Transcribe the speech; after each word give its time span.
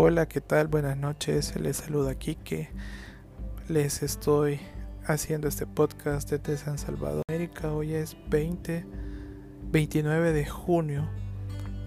Hola, 0.00 0.28
¿qué 0.28 0.40
tal? 0.40 0.68
Buenas 0.68 0.96
noches. 0.96 1.56
Les 1.56 1.78
saluda 1.78 2.14
Kike. 2.14 2.70
Les 3.66 4.04
estoy 4.04 4.60
haciendo 5.04 5.48
este 5.48 5.66
podcast 5.66 6.30
desde 6.30 6.56
San 6.56 6.78
Salvador, 6.78 7.24
América. 7.28 7.72
Hoy 7.72 7.94
es 7.94 8.16
20, 8.30 8.86
29 9.72 10.32
de 10.32 10.46
junio 10.46 11.08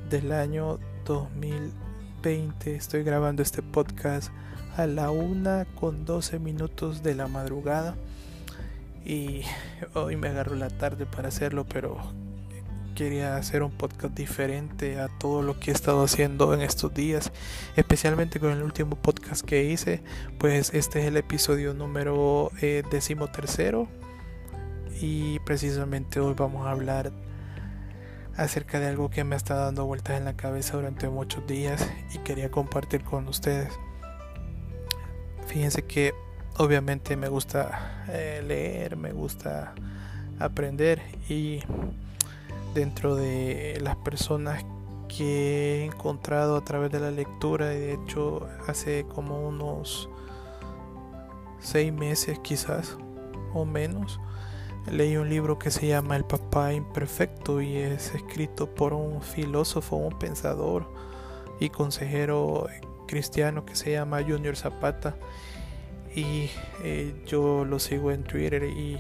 del 0.10 0.34
año 0.34 0.78
2020. 1.06 2.76
Estoy 2.76 3.04
grabando 3.04 3.44
este 3.44 3.62
podcast 3.62 4.30
a 4.76 4.88
la 4.88 5.10
una 5.10 5.64
con 5.80 6.04
12 6.04 6.38
minutos 6.40 7.04
de 7.04 7.16
la 7.16 7.28
madrugada. 7.28 7.96
Y 9.06 9.44
hoy 9.94 10.18
me 10.18 10.28
agarro 10.28 10.56
la 10.56 10.70
tarde 10.70 11.06
para 11.06 11.30
hacerlo, 11.30 11.66
pero 11.66 11.98
quería 12.94 13.38
hacer 13.38 13.64
un 13.64 13.72
podcast 13.72 14.16
diferente 14.16 15.00
a 15.00 15.08
todo 15.08 15.42
lo 15.42 15.60
que 15.60 15.72
he 15.72 15.74
estado 15.74 16.04
haciendo 16.04 16.54
en 16.54 16.62
estos 16.62 16.94
días, 16.94 17.32
especialmente 17.76 18.40
con 18.40 18.52
el 18.52 18.64
último 18.64 18.96
podcast 18.96 19.46
que 19.46 19.64
hice, 19.64 20.04
pues 20.38 20.74
este 20.74 21.00
es 21.00 21.06
el 21.06 21.18
episodio 21.18 21.74
número 21.74 22.52
eh, 22.62 22.84
decimotercero 22.92 23.88
y 25.02 25.40
precisamente 25.40 26.20
hoy 26.20 26.34
vamos 26.38 26.68
a 26.68 26.72
hablar 26.72 27.12
acerca 28.36 28.80
de 28.80 28.88
algo 28.88 29.10
que 29.10 29.24
me 29.24 29.36
está 29.36 29.56
dando 29.56 29.86
vueltas 29.86 30.18
en 30.18 30.26
la 30.26 30.36
cabeza 30.36 30.78
durante 30.78 31.10
muchos 31.10 31.46
días 31.48 31.90
y 32.14 32.20
quería 32.20 32.50
compartir 32.52 33.04
con 33.04 33.28
ustedes. 33.28 33.74
Fíjense 35.48 35.84
que 35.84 36.14
obviamente 36.58 37.18
me 37.18 37.28
gusta 37.28 38.06
eh, 38.10 38.44
leer, 38.46 38.96
me 38.96 39.12
gusta 39.12 39.74
aprender 40.40 41.02
y 41.30 41.62
dentro 42.74 43.16
de 43.16 43.80
las 43.82 43.96
personas 43.98 44.66
que 45.08 45.82
he 45.82 45.86
encontrado 45.86 46.56
a 46.56 46.64
través 46.64 46.92
de 46.92 47.00
la 47.00 47.12
lectura. 47.12 47.74
Y 47.74 47.80
de 47.80 47.94
hecho 47.94 48.48
hace 48.68 49.06
como 49.06 49.48
unos 49.48 50.10
seis 51.60 51.94
meses 51.94 52.40
quizás 52.40 52.98
o 53.54 53.66
menos 53.66 54.20
leí 54.90 55.18
un 55.18 55.30
libro 55.30 55.60
que 55.60 55.70
se 55.70 55.88
llama 55.88 56.16
El 56.16 56.26
papá 56.26 56.74
imperfecto 56.74 57.62
y 57.62 57.78
es 57.78 58.16
escrito 58.16 58.74
por 58.74 58.94
un 58.94 59.22
filósofo, 59.22 59.96
un 59.96 60.18
pensador 60.18 60.92
y 61.60 61.70
consejero 61.70 62.68
cristiano 63.08 63.66
que 63.66 63.76
se 63.76 63.92
llama 63.92 64.24
Junior 64.24 64.56
Zapata. 64.56 65.16
Y 66.16 66.50
eh, 66.84 67.24
yo 67.26 67.64
lo 67.64 67.80
sigo 67.80 68.12
en 68.12 68.24
Twitter 68.24 68.64
y 68.64 68.98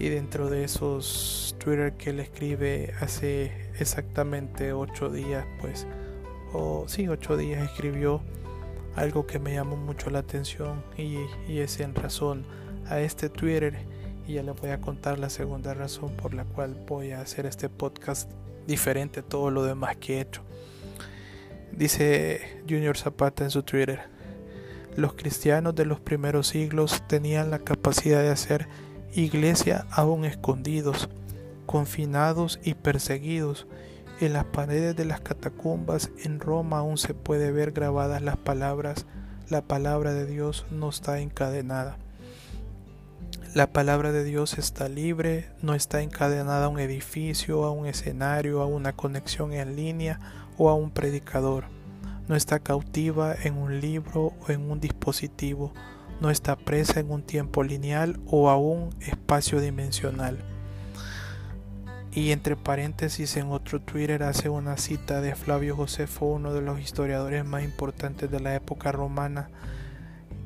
y 0.00 0.08
dentro 0.08 0.48
de 0.48 0.64
esos 0.64 1.54
Twitter 1.58 1.92
que 1.92 2.10
él 2.10 2.20
escribe 2.20 2.94
hace 3.00 3.52
exactamente 3.78 4.72
ocho 4.72 5.10
días, 5.10 5.44
pues, 5.60 5.86
o 6.54 6.86
sí, 6.88 7.06
ocho 7.06 7.36
días 7.36 7.62
escribió 7.62 8.22
algo 8.96 9.26
que 9.26 9.38
me 9.38 9.52
llamó 9.52 9.76
mucho 9.76 10.08
la 10.08 10.20
atención 10.20 10.82
y, 10.96 11.18
y 11.46 11.58
es 11.58 11.78
en 11.80 11.94
razón 11.94 12.46
a 12.88 12.98
este 13.00 13.28
Twitter 13.28 13.78
y 14.26 14.34
ya 14.34 14.42
le 14.42 14.52
voy 14.52 14.70
a 14.70 14.80
contar 14.80 15.18
la 15.18 15.28
segunda 15.28 15.74
razón 15.74 16.16
por 16.16 16.32
la 16.32 16.44
cual 16.44 16.82
voy 16.88 17.12
a 17.12 17.20
hacer 17.20 17.44
este 17.44 17.68
podcast 17.68 18.30
diferente 18.66 19.20
a 19.20 19.22
todo 19.22 19.50
lo 19.50 19.64
demás 19.64 19.98
que 19.98 20.16
he 20.16 20.20
hecho. 20.22 20.42
Dice 21.72 22.62
Junior 22.66 22.96
Zapata 22.96 23.44
en 23.44 23.50
su 23.50 23.62
Twitter, 23.64 24.00
los 24.96 25.12
cristianos 25.12 25.74
de 25.74 25.84
los 25.84 26.00
primeros 26.00 26.48
siglos 26.48 27.02
tenían 27.06 27.50
la 27.50 27.58
capacidad 27.58 28.22
de 28.22 28.30
hacer 28.30 28.66
iglesia 29.14 29.86
aún 29.90 30.24
escondidos, 30.24 31.08
confinados 31.66 32.60
y 32.62 32.74
perseguidos. 32.74 33.66
En 34.20 34.34
las 34.34 34.44
paredes 34.44 34.96
de 34.96 35.04
las 35.04 35.20
catacumbas 35.20 36.10
en 36.24 36.40
Roma 36.40 36.78
aún 36.78 36.98
se 36.98 37.14
puede 37.14 37.52
ver 37.52 37.72
grabadas 37.72 38.22
las 38.22 38.36
palabras, 38.36 39.06
la 39.48 39.62
palabra 39.62 40.12
de 40.12 40.26
Dios 40.26 40.66
no 40.70 40.90
está 40.90 41.20
encadenada. 41.20 41.96
La 43.54 43.72
palabra 43.72 44.12
de 44.12 44.22
Dios 44.22 44.58
está 44.58 44.88
libre, 44.88 45.48
no 45.60 45.74
está 45.74 46.02
encadenada 46.02 46.66
a 46.66 46.68
un 46.68 46.78
edificio, 46.78 47.64
a 47.64 47.72
un 47.72 47.86
escenario, 47.86 48.60
a 48.60 48.66
una 48.66 48.92
conexión 48.92 49.52
en 49.52 49.74
línea 49.74 50.20
o 50.56 50.68
a 50.68 50.74
un 50.74 50.92
predicador. 50.92 51.64
No 52.28 52.36
está 52.36 52.60
cautiva 52.60 53.34
en 53.34 53.56
un 53.56 53.80
libro 53.80 54.34
o 54.46 54.52
en 54.52 54.70
un 54.70 54.78
dispositivo 54.78 55.72
no 56.20 56.30
está 56.30 56.56
presa 56.56 57.00
en 57.00 57.10
un 57.10 57.22
tiempo 57.22 57.62
lineal 57.62 58.20
o 58.26 58.50
a 58.50 58.56
un 58.56 58.94
espacio 59.00 59.60
dimensional. 59.60 60.38
Y 62.12 62.32
entre 62.32 62.56
paréntesis 62.56 63.36
en 63.36 63.50
otro 63.50 63.80
Twitter 63.80 64.22
hace 64.22 64.48
una 64.48 64.76
cita 64.76 65.20
de 65.20 65.34
Flavio 65.34 65.76
Josefo, 65.76 66.26
uno 66.26 66.52
de 66.52 66.60
los 66.60 66.80
historiadores 66.80 67.44
más 67.44 67.62
importantes 67.62 68.30
de 68.30 68.40
la 68.40 68.54
época 68.54 68.92
romana, 68.92 69.48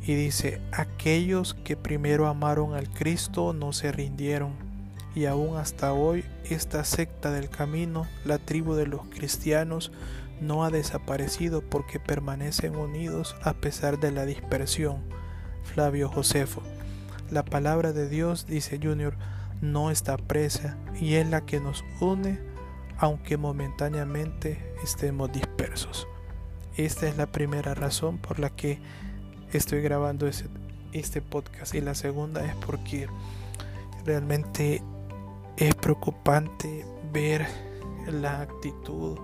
y 0.03 0.15
dice, 0.15 0.61
aquellos 0.73 1.55
que 1.55 1.77
primero 1.77 2.27
amaron 2.27 2.75
al 2.75 2.91
Cristo 2.91 3.55
no 3.55 3.73
se 3.73 3.91
rindieron, 3.91 4.53
y 5.15 5.25
aún 5.25 5.57
hasta 5.57 5.95
hoy 5.95 6.25
esta 6.51 6.85
secta 6.85 7.31
del 7.31 7.49
camino, 7.49 8.07
la 8.27 8.39
tribu 8.39 8.75
de 8.75 8.87
los 8.87 9.07
cristianos, 9.07 9.91
no 10.43 10.65
ha 10.65 10.71
desaparecido 10.71 11.63
porque 11.63 11.99
permanecen 11.99 12.77
unidos 12.77 13.35
a 13.43 13.55
pesar 13.55 13.99
de 13.99 14.13
la 14.13 14.27
dispersión 14.27 15.24
Flavio 15.65 16.09
Josefo. 16.09 16.63
La 17.31 17.45
palabra 17.45 17.93
de 17.93 18.09
Dios, 18.09 18.47
dice 18.47 18.79
Junior, 18.83 19.15
no 19.61 19.91
está 19.91 20.17
presa 20.17 20.77
y 21.01 21.15
es 21.15 21.29
la 21.29 21.45
que 21.45 21.61
nos 21.61 21.85
une 22.01 22.39
aunque 22.99 23.37
momentáneamente 23.37 24.73
estemos 24.83 25.33
dispersos. 25.33 26.07
Esta 26.77 27.09
es 27.09 27.17
la 27.17 27.27
primera 27.27 27.75
razón 27.75 28.19
por 28.19 28.39
la 28.39 28.51
que 28.51 28.79
estoy 29.53 29.81
grabando 29.81 30.27
este, 30.27 30.49
este 30.93 31.21
podcast 31.21 31.75
y 31.75 31.81
la 31.81 31.95
segunda 31.95 32.45
es 32.45 32.55
porque 32.57 33.09
realmente 34.05 34.83
es 35.57 35.75
preocupante 35.75 36.85
ver 37.13 37.47
la 38.07 38.43
actitud 38.43 39.19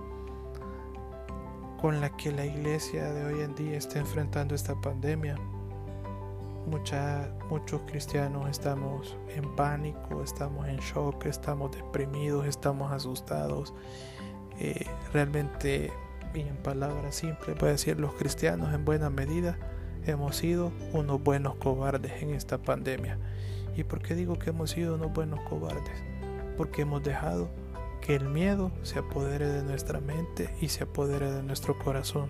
con 1.81 1.99
la 1.99 2.15
que 2.15 2.31
la 2.31 2.45
iglesia 2.45 3.11
de 3.11 3.25
hoy 3.25 3.41
en 3.41 3.55
día 3.55 3.77
está 3.77 3.99
enfrentando 3.99 4.53
esta 4.53 4.79
pandemia 4.79 5.35
muchos 6.65 7.81
cristianos 7.87 8.49
estamos 8.49 9.17
en 9.35 9.55
pánico, 9.55 10.23
estamos 10.23 10.67
en 10.67 10.77
shock, 10.77 11.25
estamos 11.25 11.71
deprimidos, 11.75 12.45
estamos 12.45 12.91
asustados. 12.91 13.73
Eh, 14.59 14.85
realmente, 15.13 15.91
y 16.33 16.41
en 16.41 16.57
palabras 16.57 17.15
simples, 17.15 17.57
puede 17.57 17.73
decir, 17.73 17.99
los 17.99 18.13
cristianos 18.13 18.73
en 18.73 18.85
buena 18.85 19.09
medida 19.09 19.57
hemos 20.05 20.35
sido 20.35 20.71
unos 20.93 21.21
buenos 21.21 21.55
cobardes 21.55 22.21
en 22.21 22.31
esta 22.31 22.57
pandemia. 22.57 23.17
¿Y 23.75 23.83
por 23.83 24.01
qué 24.01 24.15
digo 24.15 24.37
que 24.37 24.49
hemos 24.49 24.71
sido 24.71 24.95
unos 24.95 25.13
buenos 25.13 25.39
cobardes? 25.41 26.03
Porque 26.57 26.83
hemos 26.83 27.03
dejado 27.03 27.49
que 28.01 28.15
el 28.15 28.25
miedo 28.25 28.71
se 28.81 28.99
apodere 28.99 29.47
de 29.47 29.63
nuestra 29.63 29.99
mente 29.99 30.53
y 30.59 30.69
se 30.69 30.83
apodere 30.83 31.31
de 31.31 31.43
nuestro 31.43 31.77
corazón 31.77 32.29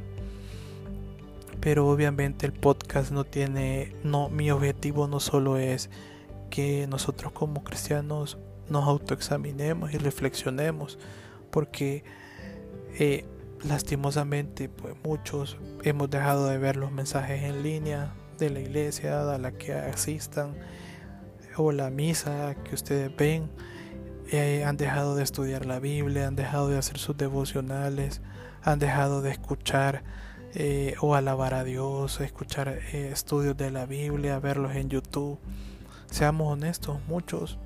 pero 1.62 1.88
obviamente 1.88 2.46
el 2.48 2.54
podcast 2.54 3.12
no 3.12 3.24
tiene, 3.24 3.94
no, 4.04 4.30
mi 4.30 4.52
objetivo 4.52 5.08
no 5.08 5.20
solo 5.20 5.58
es 5.58 5.90
que 6.50 6.88
nosotros 6.88 7.32
como 7.32 7.64
cristianos 7.64 8.38
nos 8.68 8.88
autoexaminemos 8.88 9.94
y 9.94 9.98
reflexionemos, 9.98 10.98
porque 11.52 12.04
eh, 13.00 13.26
lastimosamente 13.64 14.70
pues 14.70 14.96
muchos 15.04 15.58
hemos 15.84 16.10
dejado 16.10 16.48
de 16.48 16.58
ver 16.58 16.78
los 16.78 16.92
mensajes 16.92 17.44
en 17.44 17.64
línea 17.64 18.14
de 18.40 18.50
la 18.50 18.60
iglesia 18.60 19.32
a 19.32 19.38
la 19.38 19.52
que 19.52 19.74
asistan 19.74 20.56
o 21.58 21.72
la 21.72 21.90
misa 21.90 22.56
que 22.64 22.76
ustedes 22.76 23.16
ven. 23.16 23.50
Eh, 24.32 24.64
han 24.66 24.78
dejado 24.78 25.16
de 25.16 25.24
estudiar 25.24 25.66
la 25.66 25.80
Biblia, 25.80 26.28
han 26.28 26.36
dejado 26.36 26.70
de 26.70 26.78
hacer 26.78 26.98
sus 26.98 27.18
devocionales, 27.18 28.22
han 28.64 28.80
dejado 28.80 29.22
de 29.22 29.32
escuchar 29.32 30.04
eh, 30.54 30.96
o 31.00 31.16
alabar 31.16 31.54
a 31.54 31.64
Dios, 31.64 32.20
escuchar 32.20 32.68
eh, 32.68 33.10
estudios 33.12 33.56
de 33.56 33.72
la 33.72 33.86
Biblia, 33.86 34.38
verlos 34.40 34.76
en 34.76 34.90
YouTube. 34.90 35.40
Seamos 36.10 36.52
honestos, 36.52 37.00
muchos 37.08 37.58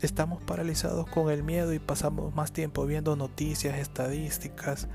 estamos 0.00 0.42
paralizados 0.42 1.06
con 1.06 1.30
el 1.30 1.42
miedo 1.42 1.74
y 1.74 1.78
pasamos 1.78 2.34
más 2.34 2.52
tiempo 2.52 2.86
viendo 2.86 3.14
noticias, 3.14 3.78
estadísticas 3.78 4.88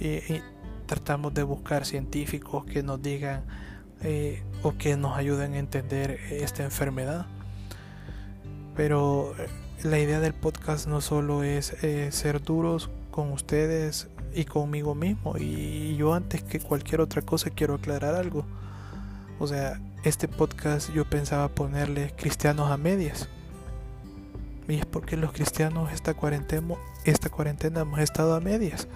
y, 0.00 0.40
tratamos 0.86 1.34
de 1.34 1.42
buscar 1.42 1.84
científicos 1.84 2.64
que 2.64 2.82
nos 2.82 3.02
digan 3.02 3.44
eh, 4.00 4.42
o 4.62 4.78
que 4.78 4.96
nos 4.96 5.18
ayuden 5.18 5.52
a 5.52 5.58
entender 5.58 6.18
esta 6.30 6.64
enfermedad. 6.64 7.26
Pero 8.74 9.34
la 9.82 9.98
idea 9.98 10.20
del 10.20 10.32
podcast 10.32 10.86
no 10.86 11.02
solo 11.02 11.42
es 11.42 11.76
ser 12.08 12.40
duros 12.40 12.88
con 13.10 13.32
ustedes 13.32 14.08
y 14.34 14.44
conmigo 14.44 14.94
mismo. 14.94 15.36
Y 15.38 15.96
yo 15.96 16.14
antes 16.14 16.42
que 16.42 16.60
cualquier 16.60 17.00
otra 17.00 17.22
cosa 17.22 17.50
quiero 17.50 17.74
aclarar 17.74 18.14
algo. 18.14 18.44
O 19.38 19.46
sea, 19.46 19.80
este 20.04 20.28
podcast 20.28 20.92
yo 20.92 21.04
pensaba 21.04 21.48
ponerle 21.48 22.12
cristianos 22.16 22.70
a 22.70 22.76
medias. 22.76 23.28
Y 24.68 24.74
es 24.74 24.86
porque 24.86 25.16
los 25.16 25.32
cristianos 25.32 25.92
esta 25.92 26.14
cuarentena, 26.14 26.74
esta 27.04 27.30
cuarentena 27.30 27.80
hemos 27.80 28.00
estado 28.00 28.34
a 28.34 28.40
medias. 28.40 28.86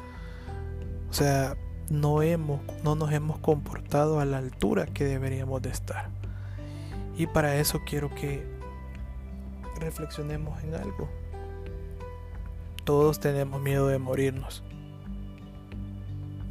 O 1.11 1.15
sea, 1.15 1.57
no, 1.89 2.23
hemos, 2.23 2.61
no 2.85 2.95
nos 2.95 3.13
hemos 3.13 3.39
comportado 3.39 4.21
a 4.21 4.25
la 4.25 4.39
altura 4.39 4.87
que 4.87 5.05
deberíamos 5.05 5.63
de 5.63 5.71
estar. 5.71 6.09
Y 7.17 7.27
para 7.27 7.57
eso 7.57 7.81
quiero 7.87 8.15
que 8.15 8.43
reflexionemos 9.79 10.63
en 10.63 10.75
algo. 10.75 11.09
Todos 12.85 13.21
tenemos 13.21 13.61
miedo 13.61 13.87
de 13.87 13.99
morirnos. 13.99 14.63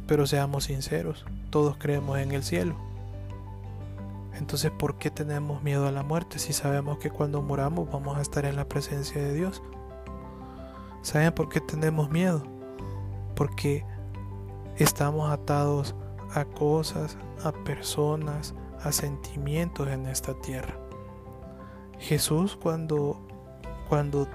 Pero 0.06 0.26
seamos 0.26 0.64
sinceros, 0.64 1.24
todos 1.50 1.76
creemos 1.78 2.18
en 2.18 2.32
el 2.32 2.42
cielo. 2.42 2.76
Entonces, 4.34 4.70
¿por 4.70 4.98
qué 4.98 5.10
tenemos 5.10 5.62
miedo 5.62 5.86
a 5.86 5.92
la 5.92 6.02
muerte 6.02 6.38
si 6.38 6.52
sabemos 6.52 6.98
que 6.98 7.10
cuando 7.10 7.42
moramos 7.42 7.90
vamos 7.90 8.16
a 8.18 8.22
estar 8.22 8.44
en 8.44 8.56
la 8.56 8.68
presencia 8.68 9.22
de 9.22 9.34
Dios? 9.34 9.62
¿Saben 11.02 11.32
por 11.32 11.48
qué 11.48 11.60
tenemos 11.60 12.10
miedo? 12.10 12.42
Porque 13.36 13.84
estamos 14.76 15.30
atados 15.30 15.94
a 16.34 16.44
cosas, 16.44 17.18
a 17.44 17.52
personas, 17.52 18.54
a 18.82 18.92
sentimientos 18.92 19.88
en 19.88 20.06
esta 20.06 20.34
tierra. 20.34 20.76
Jesús 21.98 22.56
cuando 22.60 23.20
cuando 23.88 24.26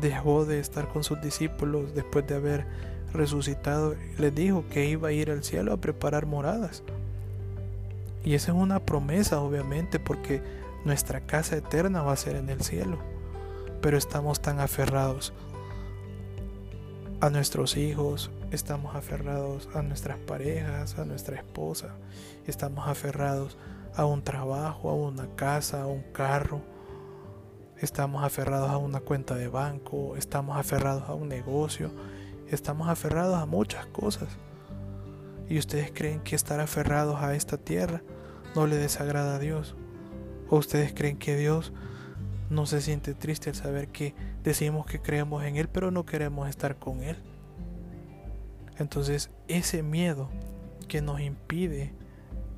dejó 0.00 0.46
de 0.46 0.60
estar 0.60 0.88
con 0.88 1.04
sus 1.04 1.20
discípulos 1.20 1.94
después 1.94 2.26
de 2.26 2.36
haber 2.36 2.66
resucitado, 3.14 3.94
les 4.18 4.34
dijo 4.34 4.64
que 4.68 4.86
iba 4.86 5.08
a 5.08 5.12
ir 5.12 5.30
al 5.30 5.42
cielo 5.42 5.72
a 5.72 5.78
preparar 5.78 6.26
moradas. 6.26 6.82
Y 8.24 8.34
esa 8.34 8.52
es 8.52 8.58
una 8.58 8.80
promesa, 8.80 9.40
obviamente, 9.40 9.98
porque 9.98 10.42
nuestra 10.84 11.20
casa 11.20 11.56
eterna 11.56 12.02
va 12.02 12.12
a 12.12 12.16
ser 12.16 12.36
en 12.36 12.50
el 12.50 12.62
cielo. 12.62 12.98
Pero 13.80 13.96
estamos 13.96 14.40
tan 14.40 14.60
aferrados 14.60 15.32
a 17.20 17.30
nuestros 17.30 17.76
hijos, 17.76 18.30
estamos 18.50 18.94
aferrados 18.94 19.68
a 19.74 19.82
nuestras 19.82 20.18
parejas, 20.18 20.98
a 20.98 21.04
nuestra 21.04 21.36
esposa, 21.36 21.94
estamos 22.46 22.86
aferrados 22.86 23.56
a 23.94 24.04
un 24.04 24.22
trabajo, 24.22 24.90
a 24.90 24.94
una 24.94 25.26
casa, 25.36 25.82
a 25.82 25.86
un 25.86 26.02
carro, 26.12 26.60
estamos 27.80 28.24
aferrados 28.24 28.70
a 28.70 28.76
una 28.76 29.00
cuenta 29.00 29.34
de 29.34 29.48
banco, 29.48 30.16
estamos 30.16 30.56
aferrados 30.56 31.08
a 31.08 31.14
un 31.14 31.28
negocio, 31.28 31.90
estamos 32.54 32.88
aferrados 32.88 33.36
a 33.36 33.46
muchas 33.46 33.86
cosas. 33.86 34.28
Y 35.48 35.58
ustedes 35.58 35.92
creen 35.92 36.20
que 36.20 36.36
estar 36.36 36.60
aferrados 36.60 37.20
a 37.22 37.34
esta 37.34 37.58
tierra 37.58 38.02
no 38.54 38.66
le 38.66 38.76
desagrada 38.76 39.36
a 39.36 39.38
Dios. 39.38 39.76
O 40.48 40.56
ustedes 40.56 40.92
creen 40.94 41.18
que 41.18 41.36
Dios 41.36 41.72
no 42.50 42.66
se 42.66 42.80
siente 42.80 43.14
triste 43.14 43.50
al 43.50 43.56
saber 43.56 43.88
que 43.88 44.14
decimos 44.42 44.86
que 44.86 45.00
creemos 45.00 45.44
en 45.44 45.56
Él, 45.56 45.68
pero 45.68 45.90
no 45.90 46.06
queremos 46.06 46.48
estar 46.48 46.76
con 46.76 47.02
Él. 47.02 47.16
Entonces 48.78 49.30
ese 49.48 49.82
miedo 49.82 50.28
que 50.88 51.02
nos 51.02 51.20
impide 51.20 51.92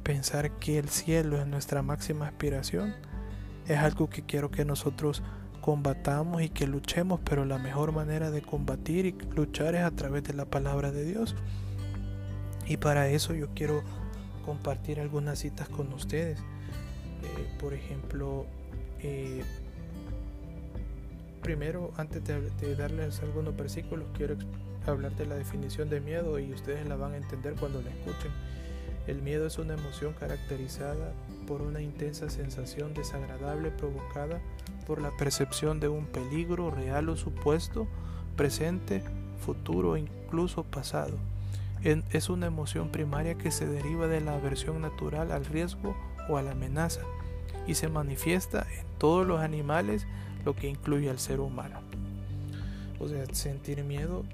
pensar 0.03 0.53
que 0.59 0.79
el 0.79 0.89
cielo 0.89 1.41
es 1.41 1.47
nuestra 1.47 1.83
máxima 1.83 2.29
aspiración 2.29 2.95
es 3.69 3.79
algo 3.79 4.09
que 4.09 4.23
quiero 4.23 4.51
que 4.51 4.65
nosotros 4.65 5.23
combatamos 5.67 6.43
y 6.43 6.49
que 6.49 6.69
luchemos, 6.69 7.19
pero 7.29 7.45
la 7.45 7.59
mejor 7.59 7.91
manera 7.91 8.31
de 8.31 8.41
combatir 8.41 9.05
y 9.05 9.17
luchar 9.35 9.75
es 9.75 9.83
a 9.83 9.91
través 9.91 10.23
de 10.23 10.33
la 10.33 10.45
palabra 10.45 10.93
de 10.93 11.05
Dios. 11.05 11.35
Y 12.69 12.77
para 12.77 13.09
eso 13.09 13.35
yo 13.35 13.49
quiero 13.53 13.83
compartir 14.45 15.01
algunas 15.01 15.41
citas 15.41 15.69
con 15.69 15.93
ustedes. 15.93 16.39
Eh, 16.39 17.49
por 17.59 17.75
ejemplo, 17.75 18.47
eh, 19.01 19.43
primero, 21.43 21.93
antes 21.97 22.23
de, 22.23 22.77
darles 22.77 23.21
algunos 23.23 23.57
versículos, 23.57 24.07
quiero 24.17 24.37
hablar 24.87 25.17
de 25.17 25.27
la 25.27 25.35
definición 25.35 25.91
de 25.91 26.01
miedo 26.01 26.39
y 26.39 26.53
ustedes 26.53 26.87
la 26.87 26.95
van 26.95 27.15
a 27.15 27.17
entender 27.17 27.55
cuando 27.55 27.83
la 27.83 27.91
escuchen. 27.91 28.31
El 29.09 29.21
miedo 29.21 29.49
es 29.49 29.59
una 29.59 29.75
emoción 29.75 30.13
caracterizada 30.13 31.13
por 31.47 31.63
una 31.63 31.81
intensa 31.81 32.29
sensación 32.29 32.93
desagradable 32.95 33.71
provocada 33.71 34.41
por 34.87 35.01
la 35.01 35.11
percepción 35.17 35.81
de 35.81 35.89
un 35.89 36.07
peligro 36.07 36.71
real 36.71 37.09
o 37.09 37.17
supuesto, 37.17 37.87
presente, 38.37 39.03
futuro 39.45 39.93
o 39.93 39.97
incluso 39.97 40.65
pasado 40.65 41.17
es 41.85 42.31
una 42.31 42.47
emoción 42.47 42.89
primaria 42.89 43.37
que 43.37 43.51
se 43.51 43.67
deriva 43.67 44.09
de 44.09 44.21
la 44.21 44.35
aversión 44.35 44.81
natural 44.81 45.31
al 45.31 45.45
riesgo 45.45 45.97
o 46.29 46.37
a 46.37 46.43
la 46.43 46.53
amenaza 46.53 47.03
y 47.67 47.75
se 47.75 47.89
manifiesta 47.89 48.67
en 48.79 48.87
todos 48.99 49.27
los 49.27 49.41
animales, 49.41 50.07
lo 50.45 50.57
que 50.57 50.69
incluye 50.69 51.11
al 51.11 51.19
ser 51.19 51.41
humano. 51.41 51.81
O 52.99 53.09
sea, 53.09 53.25
sentir 53.33 53.85
miedo 53.85 54.25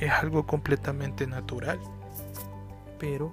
es 0.00 0.10
algo 0.10 0.46
completamente 0.46 1.26
natural, 1.26 1.78
pero 2.98 3.32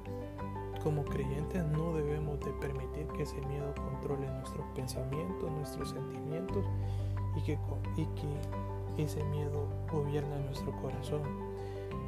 como 0.85 1.03
creyentes 1.03 1.65
no 1.65 1.95
debemos 1.95 2.39
de 2.41 2.51
permitir 2.61 3.07
que 3.17 3.23
ese 3.23 3.41
miedo 3.47 3.73
controle 3.73 4.27
nuestros 4.27 4.67
pensamientos, 4.75 5.51
nuestros 5.51 5.89
sentimientos 5.89 6.63
y 7.35 7.41
que, 7.41 7.57
ese 8.97 9.21
miedo 9.25 9.67
gobierne 9.91 10.39
nuestro 10.45 10.71
corazón 10.81 11.21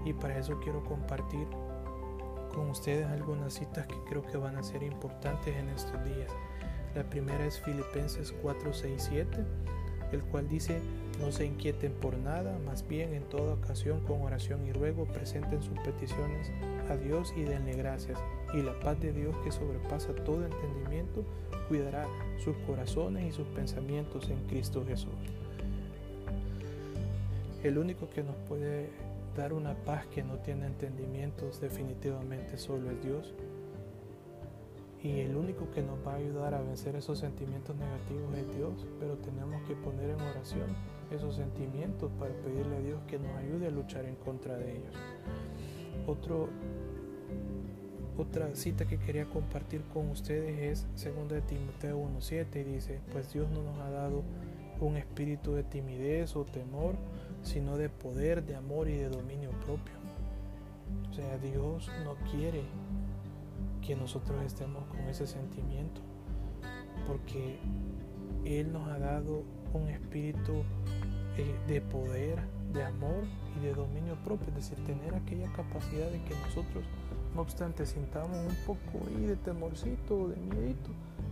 y 0.05 0.13
para 0.13 0.37
eso 0.37 0.57
quiero 0.63 0.85
compartir 0.85 1.45
con 2.53 2.69
ustedes 2.69 3.07
algunas 3.07 3.55
citas 3.55 3.87
que 3.87 3.97
creo 4.07 4.25
que 4.25 4.37
van 4.37 4.55
a 4.55 4.63
ser 4.63 4.83
importantes 4.83 5.53
en 5.53 5.67
estos 5.69 6.01
días. 6.05 6.31
La 6.95 7.03
primera 7.03 7.45
es 7.45 7.59
Filipenses 7.59 8.33
4, 8.41 8.73
6, 8.73 9.09
7, 9.09 9.45
el 10.13 10.23
cual 10.25 10.47
dice, 10.47 10.79
no 11.19 11.31
se 11.31 11.45
inquieten 11.45 11.93
por 11.93 12.17
nada, 12.17 12.57
más 12.65 12.87
bien 12.87 13.13
en 13.13 13.23
toda 13.23 13.53
ocasión 13.53 14.01
con 14.01 14.21
oración 14.21 14.65
y 14.67 14.71
ruego 14.71 15.05
presenten 15.05 15.63
sus 15.63 15.77
peticiones 15.79 16.51
a 16.89 16.95
Dios 16.95 17.33
y 17.35 17.41
denle 17.41 17.73
gracias. 17.73 18.19
Y 18.53 18.61
la 18.61 18.79
paz 18.79 18.99
de 18.99 19.13
Dios 19.13 19.35
que 19.43 19.51
sobrepasa 19.51 20.13
todo 20.13 20.45
entendimiento 20.45 21.25
cuidará 21.67 22.07
sus 22.43 22.55
corazones 22.57 23.25
y 23.25 23.31
sus 23.31 23.47
pensamientos 23.47 24.29
en 24.29 24.39
Cristo 24.47 24.85
Jesús. 24.85 25.13
El 27.63 27.77
único 27.77 28.09
que 28.09 28.23
nos 28.23 28.35
puede 28.47 28.89
dar 29.35 29.53
una 29.53 29.73
paz 29.73 30.05
que 30.07 30.23
no 30.23 30.35
tiene 30.37 30.67
entendimientos 30.67 31.59
definitivamente 31.59 32.57
solo 32.57 32.91
es 32.91 33.03
Dios. 33.03 33.33
Y 35.03 35.19
el 35.19 35.35
único 35.35 35.69
que 35.71 35.81
nos 35.81 35.97
va 36.05 36.13
a 36.13 36.15
ayudar 36.15 36.53
a 36.53 36.61
vencer 36.61 36.95
esos 36.95 37.19
sentimientos 37.19 37.75
negativos 37.75 38.35
es 38.35 38.55
Dios, 38.55 38.85
pero 38.99 39.15
tenemos 39.15 39.61
que 39.67 39.75
poner 39.75 40.09
en 40.09 40.21
oración 40.21 40.96
esos 41.11 41.35
sentimientos 41.35 42.11
para 42.19 42.33
pedirle 42.33 42.75
a 42.75 42.79
Dios 42.79 43.01
que 43.07 43.19
nos 43.19 43.35
ayude 43.37 43.67
a 43.67 43.71
luchar 43.71 44.05
en 44.05 44.15
contra 44.15 44.57
de 44.57 44.77
ellos. 44.77 44.93
Otro, 46.05 46.49
otra 48.17 48.53
cita 48.55 48.85
que 48.87 48.97
quería 48.97 49.25
compartir 49.25 49.81
con 49.93 50.09
ustedes 50.09 50.87
es 50.97 51.13
2 51.15 51.29
de 51.29 51.41
Timoteo 51.41 51.99
1.7 51.99 52.61
y 52.61 52.63
dice, 52.63 53.01
pues 53.11 53.33
Dios 53.33 53.49
no 53.49 53.63
nos 53.63 53.79
ha 53.79 53.89
dado 53.89 54.23
un 54.79 54.97
espíritu 54.97 55.53
de 55.53 55.63
timidez 55.63 56.35
o 56.35 56.45
temor, 56.45 56.95
sino 57.41 57.77
de 57.77 57.89
poder, 57.89 58.45
de 58.45 58.55
amor 58.55 58.87
y 58.89 58.97
de 58.97 59.09
dominio 59.09 59.51
propio. 59.65 59.95
O 61.09 61.13
sea, 61.13 61.37
Dios 61.39 61.89
no 62.03 62.15
quiere 62.31 62.61
que 63.81 63.95
nosotros 63.95 64.43
estemos 64.43 64.85
con 64.87 64.99
ese 65.01 65.25
sentimiento, 65.25 66.01
porque 67.07 67.57
Él 68.45 68.71
nos 68.71 68.87
ha 68.89 68.99
dado 68.99 69.43
un 69.73 69.89
espíritu 69.89 70.63
eh, 71.37 71.55
de 71.67 71.81
poder, 71.81 72.39
de 72.73 72.83
amor 72.83 73.23
y 73.57 73.65
de 73.65 73.73
dominio 73.73 74.15
propio, 74.23 74.47
es 74.49 74.55
decir, 74.55 74.85
tener 74.85 75.13
aquella 75.15 75.51
capacidad 75.53 76.09
de 76.09 76.21
que 76.23 76.35
nosotros, 76.35 76.83
no 77.35 77.41
obstante, 77.41 77.85
sintamos 77.85 78.37
un 78.37 78.55
poco 78.65 79.05
ahí 79.07 79.25
de 79.25 79.35
temorcito, 79.35 80.29
de 80.29 80.35
miedito, 80.35 80.89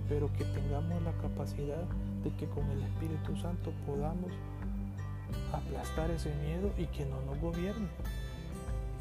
pero 0.08 0.32
que 0.34 0.46
tengamos 0.46 1.02
la 1.04 1.14
capacidad 1.14 1.84
de 2.24 2.32
que 2.36 2.48
con 2.48 2.70
el 2.70 2.84
Espíritu 2.84 3.36
Santo 3.36 3.72
podamos 3.86 4.32
aplastar 5.52 6.12
ese 6.12 6.34
miedo 6.36 6.72
y 6.78 6.86
que 6.88 7.06
no 7.06 7.22
nos 7.22 7.40
gobierne. 7.40 7.88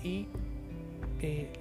Y 0.03 0.29
eh, 1.21 1.53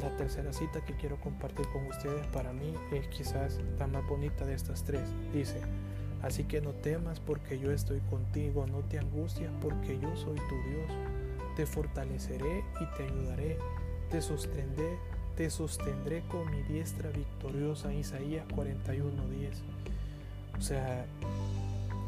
la 0.00 0.14
tercera 0.16 0.52
cita 0.52 0.84
que 0.84 0.94
quiero 0.94 1.18
compartir 1.20 1.66
con 1.72 1.86
ustedes 1.86 2.26
para 2.28 2.52
mí 2.52 2.74
es 2.92 3.08
quizás 3.08 3.58
la 3.78 3.86
más 3.86 4.06
bonita 4.06 4.44
de 4.44 4.54
estas 4.54 4.84
tres. 4.84 5.08
Dice, 5.32 5.60
así 6.26 6.44
que 6.44 6.60
no 6.60 6.70
temas 6.70 7.20
porque 7.20 7.58
yo 7.58 7.72
estoy 7.72 8.00
contigo, 8.10 8.66
no 8.66 8.80
te 8.80 8.98
angusties 8.98 9.50
porque 9.62 9.98
yo 9.98 10.14
soy 10.16 10.36
tu 10.36 10.54
Dios. 10.68 10.90
Te 11.56 11.66
fortaleceré 11.66 12.64
y 12.80 12.96
te 12.96 13.04
ayudaré, 13.04 13.58
te 14.10 14.20
sostendré, 14.20 14.98
te 15.36 15.50
sostendré 15.50 16.22
con 16.28 16.50
mi 16.50 16.62
diestra 16.62 17.10
victoriosa. 17.10 17.92
Isaías 17.94 18.46
41:10. 18.48 19.62
O 20.58 20.60
sea, 20.60 21.06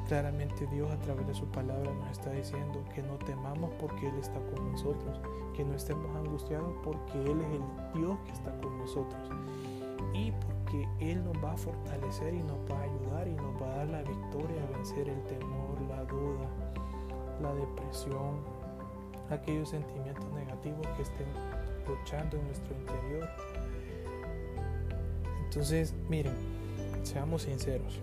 Claramente 0.08 0.66
Dios 0.68 0.90
a 0.90 0.96
través 1.00 1.26
de 1.26 1.34
su 1.34 1.44
palabra 1.48 1.92
nos 1.92 2.10
está 2.12 2.30
diciendo 2.30 2.82
que 2.94 3.02
no 3.02 3.16
temamos 3.26 3.70
porque 3.78 4.08
Él 4.08 4.14
está 4.18 4.40
con 4.54 4.72
nosotros, 4.72 5.20
que 5.54 5.62
no 5.62 5.74
estemos 5.74 6.16
angustiados 6.16 6.72
porque 6.82 7.12
Él 7.20 7.38
es 7.42 7.52
el 7.52 8.00
Dios 8.00 8.18
que 8.24 8.32
está 8.32 8.58
con 8.62 8.78
nosotros 8.78 9.20
y 10.14 10.32
Él 11.00 11.24
nos 11.24 11.42
va 11.42 11.52
a 11.52 11.56
fortalecer 11.56 12.34
y 12.34 12.42
nos 12.42 12.58
va 12.70 12.78
a 12.78 12.82
ayudar 12.82 13.28
y 13.28 13.32
nos 13.32 13.62
va 13.62 13.72
a 13.72 13.76
dar 13.76 13.88
la 13.88 14.02
victoria 14.02 14.62
a 14.62 14.76
vencer 14.76 15.08
el 15.08 15.22
temor, 15.24 15.80
la 15.88 16.04
duda, 16.04 16.48
la 17.40 17.54
depresión, 17.54 18.40
aquellos 19.30 19.70
sentimientos 19.70 20.26
negativos 20.32 20.86
que 20.88 21.02
estén 21.02 21.26
luchando 21.86 22.36
en 22.36 22.44
nuestro 22.46 22.74
interior. 22.76 23.28
Entonces, 25.44 25.94
miren, 26.08 26.34
seamos 27.02 27.42
sinceros. 27.42 28.00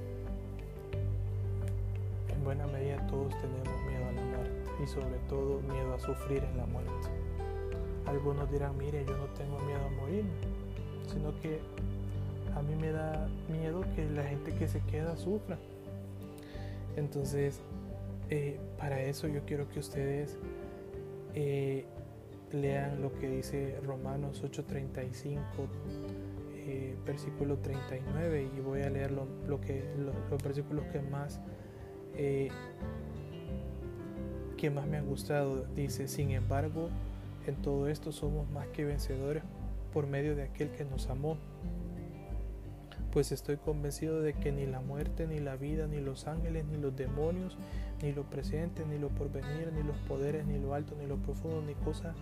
En 2.29 2.43
buena 2.43 2.65
medida 2.67 3.05
todos 3.07 3.31
tenemos 3.39 3.85
miedo 3.87 4.07
a 4.09 4.11
la 4.11 4.21
muerte 4.21 4.83
y 4.83 4.87
sobre 4.87 5.17
todo 5.29 5.61
miedo 5.61 5.93
a 5.93 5.99
sufrir 5.99 6.43
en 6.43 6.57
la 6.57 6.65
muerte. 6.65 7.09
Algunos 8.07 8.51
dirán, 8.51 8.75
mire, 8.77 9.05
yo 9.05 9.15
no 9.17 9.25
tengo 9.35 9.59
miedo 9.59 9.85
a 9.85 9.89
morir, 10.01 10.25
sino 11.07 11.39
que 11.41 11.59
a 12.55 12.61
mí 12.61 12.73
me 12.75 12.91
da 12.91 13.27
miedo 13.49 13.83
que 13.95 14.09
la 14.09 14.23
gente 14.23 14.53
que 14.53 14.67
se 14.67 14.79
queda 14.81 15.17
sufra. 15.17 15.57
Entonces, 16.95 17.59
eh, 18.29 18.59
para 18.79 19.01
eso 19.01 19.27
yo 19.27 19.41
quiero 19.45 19.67
que 19.69 19.79
ustedes 19.79 20.39
eh, 21.33 21.85
lean 22.51 23.01
lo 23.01 23.13
que 23.13 23.29
dice 23.29 23.79
Romanos 23.83 24.41
8:35, 24.43 25.67
eh, 26.55 26.95
versículo 27.05 27.57
39, 27.57 28.49
y 28.55 28.59
voy 28.61 28.81
a 28.81 28.89
leer 28.89 29.11
lo, 29.11 29.27
que, 29.59 29.83
los 30.29 30.41
versículos 30.41 30.85
que 30.85 31.01
más, 31.01 31.41
que 34.57 34.69
más 34.69 34.87
me 34.87 34.97
han 34.97 35.07
gustado. 35.07 35.65
Dice, 35.75 36.07
sin 36.07 36.31
embargo, 36.31 36.89
en 37.45 37.55
todo 37.57 37.89
esto 37.89 38.13
somos 38.13 38.49
más 38.49 38.67
que 38.69 38.85
vencedores 38.85 39.43
por 39.93 40.07
medio 40.07 40.35
de 40.35 40.43
aquel 40.43 40.69
que 40.71 40.85
nos 40.85 41.09
amó 41.09 41.37
pues 43.15 43.31
estoy 43.31 43.55
convencido 43.55 44.21
de 44.21 44.33
que 44.33 44.51
ni 44.51 44.65
la 44.65 44.81
muerte, 44.81 45.25
ni 45.25 45.39
la 45.39 45.55
vida, 45.55 45.87
ni 45.87 46.01
los 46.01 46.27
ángeles, 46.27 46.65
ni 46.65 46.75
los 46.75 46.97
demonios, 46.97 47.55
ni 48.03 48.11
lo 48.11 48.23
presente, 48.23 48.85
ni 48.85 48.99
lo 48.99 49.07
porvenir, 49.07 49.71
ni 49.71 49.83
los 49.83 49.95
poderes, 49.99 50.45
ni 50.45 50.59
lo 50.59 50.73
alto, 50.73 50.97
ni 50.99 51.07
lo 51.07 51.15
profundo, 51.15 51.61
ni 51.61 51.75
cosa, 51.75 52.13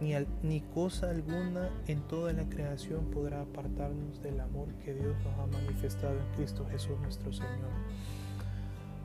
ni, 0.00 0.14
ni 0.42 0.62
cosa 0.62 1.10
alguna 1.10 1.70
en 1.86 2.00
toda 2.08 2.32
la 2.32 2.42
creación 2.48 3.04
podrá 3.12 3.42
apartarnos 3.42 4.20
del 4.20 4.40
amor 4.40 4.66
que 4.84 4.94
Dios 4.94 5.14
nos 5.24 5.38
ha 5.38 5.46
manifestado 5.46 6.18
en 6.18 6.34
Cristo 6.34 6.66
Jesús 6.72 6.98
nuestro 7.02 7.32
Señor. 7.32 7.70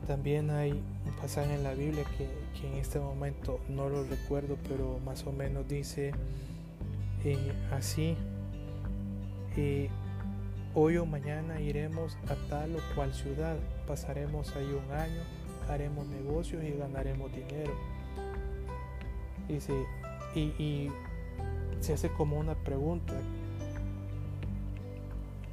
También 0.08 0.50
hay 0.50 0.72
un 0.72 1.16
pasaje 1.20 1.54
en 1.54 1.62
la 1.62 1.74
Biblia 1.74 2.02
que, 2.18 2.26
en 2.66 2.74
este 2.78 2.98
momento 2.98 3.60
no 3.68 3.88
lo 3.88 4.02
recuerdo, 4.02 4.58
pero 4.68 4.98
más 5.04 5.24
o 5.24 5.30
menos 5.30 5.68
dice 5.68 6.10
eh, 7.24 7.52
así. 7.70 8.16
Eh, 9.56 9.88
Hoy 10.74 10.96
o 10.96 11.04
mañana 11.04 11.60
iremos 11.60 12.16
a 12.30 12.48
tal 12.48 12.76
o 12.76 12.78
cual 12.94 13.12
ciudad, 13.12 13.56
pasaremos 13.86 14.56
ahí 14.56 14.64
un 14.64 14.90
año, 14.96 15.20
haremos 15.68 16.06
negocios 16.06 16.64
y 16.64 16.70
ganaremos 16.70 17.30
dinero. 17.30 17.74
Y 19.50 19.60
se, 19.60 19.74
y, 20.34 20.90
se 21.80 21.92
hace 21.92 22.08
como 22.08 22.38
una 22.38 22.54
pregunta 22.54 23.12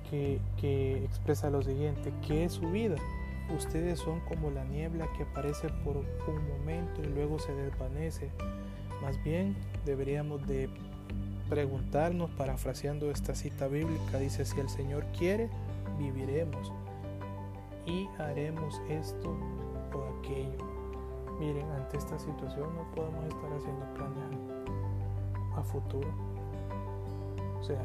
que, 0.09 0.39
que 0.55 1.03
expresa 1.03 1.49
lo 1.49 1.63
siguiente, 1.63 2.13
¿qué 2.25 2.45
es 2.45 2.53
su 2.53 2.71
vida? 2.71 2.95
Ustedes 3.53 3.99
son 3.99 4.21
como 4.21 4.51
la 4.51 4.63
niebla 4.63 5.05
que 5.17 5.23
aparece 5.23 5.67
por 5.83 5.97
un 5.97 6.47
momento 6.47 7.01
y 7.01 7.07
luego 7.07 7.39
se 7.39 7.53
desvanece. 7.53 8.29
Más 9.01 9.21
bien 9.21 9.57
deberíamos 9.85 10.47
de 10.47 10.69
preguntarnos, 11.49 12.29
parafraseando 12.31 13.09
esta 13.11 13.33
cita 13.35 13.67
bíblica, 13.67 14.19
dice, 14.19 14.45
si 14.45 14.59
el 14.59 14.69
Señor 14.69 15.05
quiere, 15.17 15.49
viviremos 15.97 16.71
y 17.85 18.07
haremos 18.19 18.79
esto 18.89 19.35
o 19.93 20.19
aquello. 20.19 20.63
Miren, 21.39 21.69
ante 21.71 21.97
esta 21.97 22.19
situación 22.19 22.69
no 22.75 22.83
podemos 22.91 23.25
estar 23.25 23.51
haciendo 23.53 23.85
planes 23.93 24.39
a 25.55 25.63
futuro. 25.63 26.09
O 27.59 27.63
sea, 27.63 27.81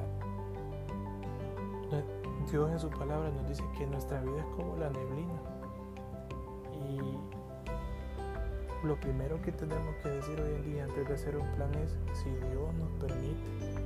Dios 2.51 2.71
en 2.71 2.79
su 2.79 2.91
palabra 2.91 3.31
nos 3.31 3.49
dice 3.49 3.65
que 3.79 3.87
nuestra 3.87 4.21
vida 4.21 4.39
es 4.39 4.47
como 4.57 4.77
la 4.77 4.91
neblina. 4.91 5.41
Y 6.91 7.34
lo 8.85 8.97
primero 8.97 9.41
que 9.43 9.53
tenemos 9.53 9.95
que 10.03 10.11
decir 10.11 10.41
hoy 10.41 10.55
en 10.55 10.73
día 10.73 10.85
antes 10.85 11.09
de 11.09 11.15
hacer 11.15 11.37
un 11.37 11.47
plan 11.55 11.73
es 11.75 11.91
si 12.23 12.31
Dios 12.31 12.75
nos 12.79 12.91
permite. 13.01 13.85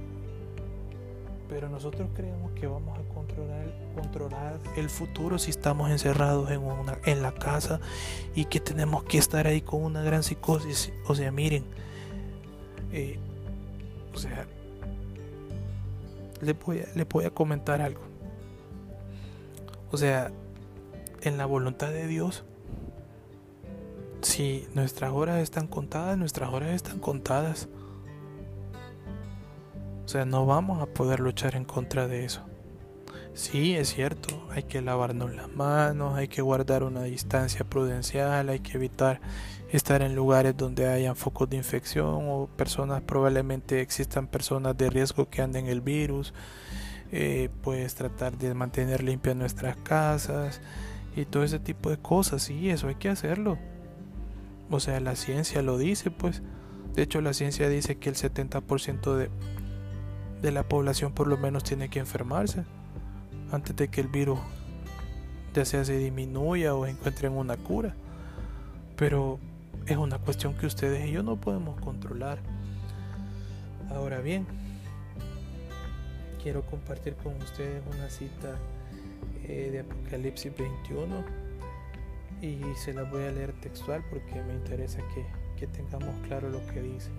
Pero 1.49 1.69
nosotros 1.69 2.09
creemos 2.15 2.53
que 2.53 2.67
vamos 2.67 2.99
a 2.99 3.15
controlar, 3.15 3.73
controlar 3.95 4.59
el 4.77 4.91
futuro 4.91 5.39
si 5.39 5.51
estamos 5.51 5.91
encerrados 5.91 6.51
en, 6.51 6.61
una, 6.61 6.99
en 7.05 7.23
la 7.23 7.33
casa 7.33 7.81
y 8.35 8.45
que 8.47 8.61
tenemos 8.61 9.05
que 9.05 9.19
estar 9.19 9.47
ahí 9.47 9.63
con 9.63 9.83
una 9.83 10.03
gran 10.03 10.23
psicosis. 10.23 10.93
O 11.07 11.15
sea, 11.15 11.33
miren, 11.33 11.65
eh, 12.93 13.19
o 14.13 14.19
sea, 14.19 14.47
le 16.43 16.53
voy, 16.53 16.81
a, 16.81 16.89
le 16.95 17.05
voy 17.05 17.25
a 17.25 17.31
comentar 17.31 17.81
algo. 17.81 18.03
O 19.91 19.97
sea, 19.97 20.31
en 21.23 21.39
la 21.39 21.47
voluntad 21.47 21.89
de 21.89 22.07
Dios 22.07 22.45
si 24.21 24.67
nuestras 24.75 25.13
horas 25.13 25.39
están 25.39 25.67
contadas, 25.67 26.19
nuestras 26.19 26.53
horas 26.53 26.71
están 26.71 26.99
contadas. 26.99 27.69
O 30.05 30.09
sea, 30.09 30.25
no 30.25 30.47
vamos 30.47 30.83
a 30.83 30.87
poder 30.87 31.21
luchar 31.21 31.55
en 31.55 31.65
contra 31.65 32.09
de 32.09 32.25
eso. 32.25 32.43
Sí, 33.35 33.77
es 33.77 33.91
cierto, 33.95 34.43
hay 34.51 34.65
que 34.65 34.83
lavarnos 34.83 35.33
las 35.35 35.49
manos, 35.49 36.17
hay 36.17 36.27
que 36.27 36.43
guardar 36.43 36.83
una 36.83 37.05
distancia 37.05 37.65
prudencial, 37.65 38.49
hay 38.49 38.59
que 38.59 38.77
evitar 38.77 39.21
estar 39.71 40.03
en 40.03 40.15
lugares 40.17 40.57
donde 40.57 40.89
hayan 40.89 41.15
focos 41.15 41.49
de 41.49 41.57
infección 41.57 42.25
o 42.29 42.49
personas, 42.57 43.03
probablemente 43.03 43.81
existan 43.81 44.27
personas 44.27 44.77
de 44.77 44.91
riesgo 44.91 45.29
que 45.29 45.43
anden 45.43 45.67
el 45.67 45.83
virus. 45.83 46.35
Eh, 47.13 47.49
puedes 47.63 47.95
tratar 47.95 48.37
de 48.37 48.53
mantener 48.55 49.03
limpias 49.03 49.37
nuestras 49.37 49.77
casas 49.77 50.61
y 51.15 51.25
todo 51.25 51.45
ese 51.45 51.59
tipo 51.59 51.91
de 51.91 51.99
cosas. 51.99 52.43
Sí, 52.43 52.71
eso 52.71 52.89
hay 52.89 52.97
que 52.97 53.09
hacerlo. 53.09 53.59
O 54.71 54.81
sea, 54.81 55.01
la 55.01 55.17
ciencia 55.17 55.63
lo 55.63 55.79
dice, 55.79 56.11
pues. 56.11 56.43
De 56.95 57.03
hecho, 57.03 57.21
la 57.21 57.33
ciencia 57.33 57.69
dice 57.69 57.97
que 57.97 58.09
el 58.09 58.17
70% 58.17 59.15
de, 59.15 59.31
de 60.43 60.53
la 60.53 60.69
población 60.69 61.13
por 61.13 61.27
lo 61.27 61.37
menos 61.37 61.65
tiene 61.65 61.89
que 61.89 62.01
enfermarse 62.01 62.65
antes 63.53 63.77
de 63.77 63.89
que 63.89 64.01
el 64.01 64.09
virus 64.09 64.39
ya 65.55 65.65
sea 65.65 65.85
se 65.85 65.97
disminuya 65.97 66.75
o 66.75 66.87
encuentren 66.87 67.33
una 67.33 67.57
cura. 67.57 67.95
Pero 68.97 69.39
es 69.87 69.97
una 69.97 70.19
cuestión 70.19 70.55
que 70.55 70.67
ustedes 70.67 71.09
y 71.09 71.13
yo 71.13 71.23
no 71.23 71.37
podemos 71.37 71.81
controlar. 71.81 72.39
Ahora 73.91 74.21
bien, 74.21 74.47
quiero 76.43 76.63
compartir 76.63 77.15
con 77.15 77.35
ustedes 77.37 77.83
una 77.95 78.11
cita 78.11 78.57
eh, 79.45 79.71
de 79.73 79.81
Apocalipsis 79.81 80.53
21 80.57 81.25
y 82.41 82.61
se 82.77 82.93
las 82.93 83.11
voy 83.11 83.25
a 83.25 83.31
leer 83.31 83.53
textual 83.61 84.05
porque 84.11 84.43
me 84.43 84.55
interesa 84.55 84.99
que, 85.15 85.27
que 85.59 85.67
tengamos 85.67 86.15
claro 86.27 86.49
lo 86.49 86.65
que 86.67 86.83
dice. 86.83 87.11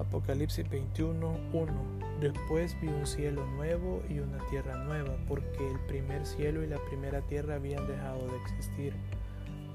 Apocalipsis 0.00 0.68
21, 0.68 1.36
1. 1.52 1.72
Después 2.20 2.74
vi 2.80 2.88
un 2.88 3.06
cielo 3.06 3.44
nuevo 3.56 4.02
y 4.08 4.18
una 4.18 4.38
tierra 4.48 4.76
nueva, 4.84 5.14
porque 5.28 5.70
el 5.70 5.78
primer 5.80 6.24
cielo 6.24 6.62
y 6.62 6.66
la 6.66 6.78
primera 6.88 7.20
tierra 7.20 7.56
habían 7.56 7.86
dejado 7.86 8.26
de 8.26 8.36
existir, 8.38 8.94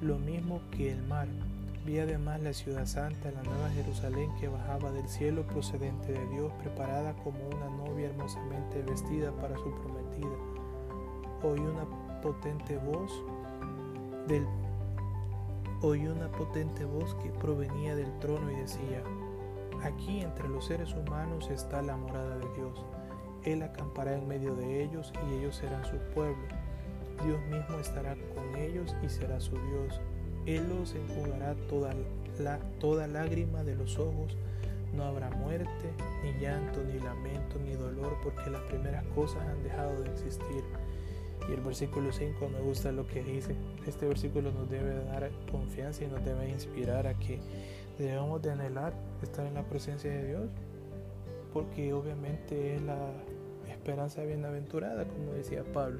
lo 0.01 0.17
mismo 0.17 0.61
que 0.71 0.91
el 0.91 1.03
mar. 1.03 1.27
Vi 1.85 1.99
además 1.99 2.41
la 2.41 2.53
ciudad 2.53 2.87
santa, 2.87 3.29
la 3.31 3.43
nueva 3.43 3.69
Jerusalén 3.69 4.31
que 4.39 4.47
bajaba 4.47 4.91
del 4.91 5.07
cielo 5.07 5.43
procedente 5.43 6.11
de 6.11 6.27
Dios, 6.29 6.51
preparada 6.53 7.13
como 7.23 7.37
una 7.47 7.69
novia 7.69 8.07
hermosamente 8.07 8.81
vestida 8.81 9.31
para 9.33 9.55
su 9.55 9.71
prometida. 9.75 10.35
Oí 11.43 11.59
una 11.59 11.85
potente 12.21 12.77
voz 12.77 13.11
del, 14.27 14.45
oí 15.81 16.07
una 16.07 16.31
potente 16.31 16.85
voz 16.85 17.13
que 17.15 17.29
provenía 17.29 17.95
del 17.95 18.17
trono 18.19 18.51
y 18.51 18.55
decía, 18.55 19.03
aquí 19.83 20.21
entre 20.21 20.47
los 20.49 20.65
seres 20.65 20.93
humanos 20.93 21.49
está 21.49 21.81
la 21.81 21.95
morada 21.97 22.37
de 22.37 22.53
Dios. 22.55 22.85
Él 23.43 23.61
acampará 23.61 24.15
en 24.15 24.27
medio 24.27 24.55
de 24.55 24.83
ellos 24.83 25.13
y 25.27 25.35
ellos 25.35 25.55
serán 25.55 25.85
su 25.85 25.97
pueblo. 26.13 26.47
Dios 27.23 27.39
mismo 27.45 27.79
estará 27.79 28.15
con 28.33 28.55
ellos 28.55 28.95
y 29.03 29.09
será 29.09 29.39
su 29.39 29.51
Dios. 29.51 30.01
Él 30.45 30.67
los 30.69 30.95
enjugará 30.95 31.55
toda 32.79 33.07
lágrima 33.07 33.63
de 33.63 33.75
los 33.75 33.97
ojos. 33.99 34.35
No 34.93 35.03
habrá 35.03 35.29
muerte, 35.29 35.91
ni 36.23 36.33
llanto, 36.39 36.83
ni 36.83 36.99
lamento, 36.99 37.59
ni 37.59 37.73
dolor, 37.73 38.17
porque 38.23 38.49
las 38.49 38.61
primeras 38.63 39.05
cosas 39.07 39.43
han 39.43 39.61
dejado 39.61 40.01
de 40.01 40.09
existir. 40.11 40.63
Y 41.49 41.53
el 41.53 41.61
versículo 41.61 42.11
5 42.11 42.49
me 42.49 42.59
gusta 42.61 42.91
lo 42.91 43.05
que 43.07 43.23
dice. 43.23 43.55
Este 43.85 44.07
versículo 44.07 44.51
nos 44.51 44.69
debe 44.69 44.95
dar 45.05 45.29
confianza 45.51 46.03
y 46.03 46.07
nos 46.07 46.23
debe 46.25 46.49
inspirar 46.49 47.07
a 47.07 47.13
que 47.13 47.39
debemos 47.97 48.41
de 48.41 48.51
anhelar 48.51 48.93
estar 49.21 49.45
en 49.45 49.53
la 49.53 49.63
presencia 49.63 50.11
de 50.11 50.27
Dios, 50.27 50.49
porque 51.53 51.93
obviamente 51.93 52.75
es 52.75 52.81
la 52.81 53.11
esperanza 53.69 54.23
bienaventurada, 54.23 55.05
como 55.05 55.33
decía 55.33 55.63
Pablo. 55.73 55.99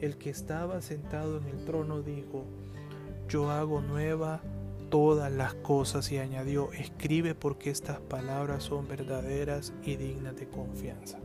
El 0.00 0.16
que 0.16 0.30
estaba 0.30 0.80
sentado 0.80 1.38
en 1.38 1.46
el 1.46 1.64
trono 1.64 2.00
dijo, 2.00 2.44
yo 3.28 3.50
hago 3.50 3.80
nueva 3.82 4.40
todas 4.88 5.30
las 5.30 5.54
cosas 5.54 6.10
y 6.10 6.18
añadió, 6.18 6.72
escribe 6.72 7.34
porque 7.34 7.70
estas 7.70 8.00
palabras 8.00 8.64
son 8.64 8.88
verdaderas 8.88 9.72
y 9.84 9.96
dignas 9.96 10.36
de 10.36 10.48
confianza. 10.48 11.18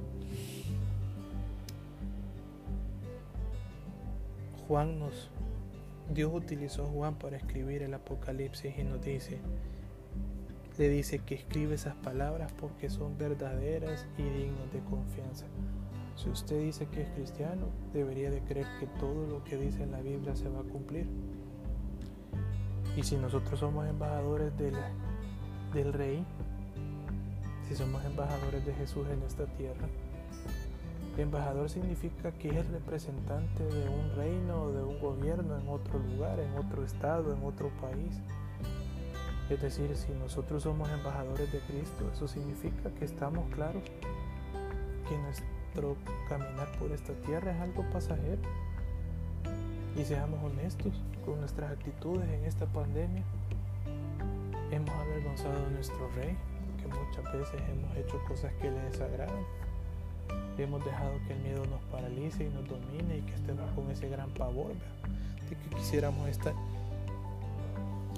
Juan 4.67 5.00
nos, 5.00 5.29
Dios 6.13 6.31
utilizó 6.34 6.84
a 6.84 6.88
Juan 6.88 7.15
para 7.15 7.38
escribir 7.38 7.84
el 7.84 7.93
Apocalipsis 7.93 8.77
y 8.77 8.84
nos 8.84 9.01
dice, 9.01 9.39
le 10.77 10.89
dice 10.89 11.19
que 11.19 11.36
escribe 11.36 11.75
esas 11.75 11.95
palabras 11.95 12.51
porque 12.60 12.89
son 12.89 13.17
verdaderas 13.17 14.05
y 14.17 14.24
dignas 14.24 14.72
de 14.74 14.79
confianza. 14.89 15.45
Si 16.15 16.29
usted 16.29 16.62
dice 16.62 16.88
que 16.88 17.01
es 17.03 17.10
cristiano, 17.10 17.67
debería 17.93 18.31
de 18.31 18.41
creer 18.41 18.67
que 18.79 18.88
todo 19.00 19.27
lo 19.27 19.43
que 19.43 19.57
dice 19.57 19.84
en 19.84 19.91
la 19.91 20.01
Biblia 20.01 20.36
se 20.36 20.50
va 20.50 20.62
a 20.62 20.63
cumplir. 20.63 21.07
Y 22.95 23.03
si 23.03 23.17
nosotros 23.17 23.60
somos 23.60 23.86
embajadores 23.88 24.57
del, 24.57 24.75
del 25.74 25.93
Rey, 25.93 26.25
si 27.67 27.75
somos 27.75 28.03
embajadores 28.05 28.65
de 28.65 28.74
Jesús 28.74 29.07
en 29.10 29.22
esta 29.24 29.45
tierra, 29.45 29.88
embajador 31.22 31.69
significa 31.69 32.31
que 32.31 32.50
es 32.60 32.67
representante 32.69 33.63
de 33.63 33.89
un 33.89 34.15
reino 34.15 34.63
o 34.63 34.72
de 34.72 34.84
un 34.84 35.00
gobierno 35.00 35.57
en 35.57 35.67
otro 35.67 36.00
lugar, 36.00 36.39
en 36.39 36.57
otro 36.57 36.84
estado, 36.84 37.34
en 37.34 37.43
otro 37.43 37.69
país. 37.81 38.19
Es 39.50 39.62
decir, 39.62 39.95
si 39.95 40.12
nosotros 40.13 40.63
somos 40.63 40.89
embajadores 40.89 41.51
de 41.51 41.60
Cristo, 41.60 42.10
eso 42.12 42.27
significa 42.27 42.89
que 42.98 43.05
estamos 43.05 43.48
claros 43.53 43.84
que 45.07 45.17
nuestro 45.19 45.95
caminar 46.27 46.72
por 46.79 46.91
esta 46.91 47.13
tierra 47.25 47.51
es 47.51 47.62
algo 47.62 47.84
pasajero. 47.91 48.41
Y 49.95 50.03
seamos 50.03 50.43
honestos 50.43 50.93
con 51.25 51.39
nuestras 51.39 51.72
actitudes 51.72 52.27
en 52.29 52.43
esta 52.45 52.65
pandemia. 52.65 53.24
Hemos 54.72 54.89
avergonzado 54.89 55.65
a 55.65 55.69
nuestro 55.69 56.10
rey, 56.15 56.36
que 56.81 56.88
muchas 56.88 57.31
veces 57.31 57.62
hemos 57.69 57.95
hecho 57.95 58.19
cosas 58.27 58.51
que 58.55 58.72
le 58.72 58.79
desagradan. 58.79 59.45
Hemos 60.58 60.84
dejado 60.86 61.12
que 61.28 61.34
el 61.34 61.40
miedo 61.40 61.66
nos 61.66 61.82
paralice 61.92 62.46
y 62.46 62.50
nos 62.50 62.68
domine 62.68 63.18
y 63.18 63.22
que 63.22 63.34
estemos 63.34 63.70
con 63.72 63.90
ese 63.92 64.08
gran 64.08 64.30
pavor 64.32 64.74
de 65.50 65.56
que 65.56 65.76
quisiéramos 65.76 66.28
estar 66.30 66.54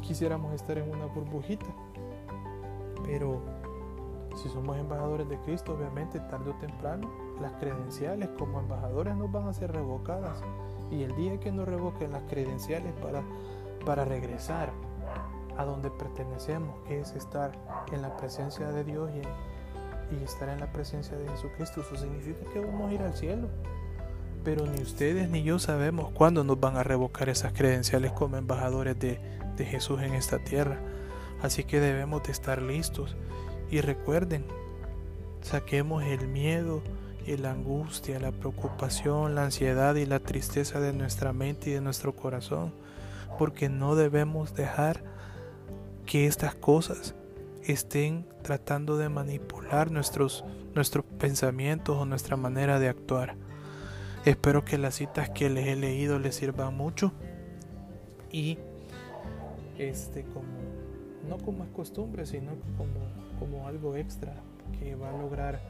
quisiéramos 0.07 0.53
estar 0.53 0.77
en 0.77 0.89
una 0.89 1.05
burbujita. 1.05 1.65
Pero 3.05 3.41
si 4.41 4.49
somos 4.49 4.77
embajadores 4.77 5.27
de 5.27 5.37
Cristo, 5.39 5.73
obviamente 5.73 6.19
tarde 6.19 6.51
o 6.51 6.53
temprano 6.55 7.09
las 7.41 7.53
credenciales 7.53 8.29
como 8.37 8.59
embajadores 8.59 9.15
nos 9.15 9.31
van 9.31 9.47
a 9.47 9.53
ser 9.53 9.71
revocadas. 9.71 10.41
Y 10.89 11.03
el 11.03 11.15
día 11.15 11.39
que 11.39 11.51
nos 11.51 11.67
revoquen 11.67 12.13
las 12.13 12.23
credenciales 12.23 12.93
para, 13.01 13.21
para 13.85 14.05
regresar 14.05 14.71
a 15.57 15.65
donde 15.65 15.89
pertenecemos, 15.89 16.79
que 16.87 17.01
es 17.01 17.13
estar 17.13 17.51
en 17.91 18.01
la 18.01 18.15
presencia 18.15 18.69
de 18.69 18.83
Dios 18.83 19.09
y, 19.13 19.21
y 20.11 20.23
estar 20.23 20.49
en 20.49 20.59
la 20.59 20.71
presencia 20.71 21.17
de 21.17 21.27
Jesucristo, 21.29 21.81
eso 21.81 21.95
significa 21.95 22.39
que 22.51 22.59
vamos 22.59 22.89
a 22.89 22.93
ir 22.93 23.01
al 23.01 23.13
cielo. 23.13 23.47
Pero 24.43 24.65
ni 24.65 24.81
ustedes 24.81 25.29
ni 25.29 25.43
yo 25.43 25.59
sabemos 25.59 26.11
cuándo 26.11 26.43
nos 26.43 26.59
van 26.59 26.77
a 26.77 26.83
revocar 26.83 27.27
esas 27.29 27.53
credenciales 27.53 28.11
como 28.13 28.37
embajadores 28.37 28.97
de, 28.99 29.19
de 29.57 29.65
Jesús 29.65 30.01
en 30.01 30.13
esta 30.13 30.39
tierra. 30.39 30.79
Así 31.41 31.63
que 31.63 31.79
debemos 31.79 32.23
de 32.23 32.31
estar 32.31 32.61
listos. 32.61 33.15
Y 33.69 33.81
recuerden, 33.81 34.45
saquemos 35.41 36.03
el 36.03 36.27
miedo 36.27 36.81
y 37.25 37.35
la 37.35 37.51
angustia, 37.51 38.19
la 38.19 38.31
preocupación, 38.31 39.35
la 39.35 39.43
ansiedad 39.43 39.95
y 39.95 40.05
la 40.05 40.19
tristeza 40.19 40.79
de 40.79 40.93
nuestra 40.93 41.33
mente 41.33 41.69
y 41.69 41.73
de 41.73 41.81
nuestro 41.81 42.15
corazón. 42.15 42.73
Porque 43.37 43.67
no 43.67 43.95
debemos 43.95 44.55
dejar 44.55 45.03
que 46.05 46.25
estas 46.25 46.55
cosas 46.55 47.13
estén 47.67 48.25
tratando 48.43 48.97
de 48.97 49.09
manipular 49.09 49.91
nuestros, 49.91 50.45
nuestros 50.73 51.05
pensamientos 51.19 51.97
o 51.97 52.05
nuestra 52.05 52.37
manera 52.37 52.79
de 52.79 52.87
actuar. 52.89 53.35
Espero 54.25 54.65
que 54.65 54.77
las 54.77 54.95
citas 54.95 55.29
que 55.29 55.49
les 55.49 55.67
he 55.67 55.75
leído 55.75 56.19
les 56.19 56.35
sirvan 56.35 56.75
mucho 56.75 57.11
y 58.31 58.57
este 59.77 60.23
como 60.23 60.47
no 61.29 61.37
como 61.37 61.63
es 61.63 61.69
costumbre 61.69 62.25
sino 62.25 62.51
como, 62.77 62.99
como 63.39 63.67
algo 63.67 63.95
extra 63.95 64.33
que 64.79 64.95
va 64.95 65.09
a 65.09 65.17
lograr 65.17 65.61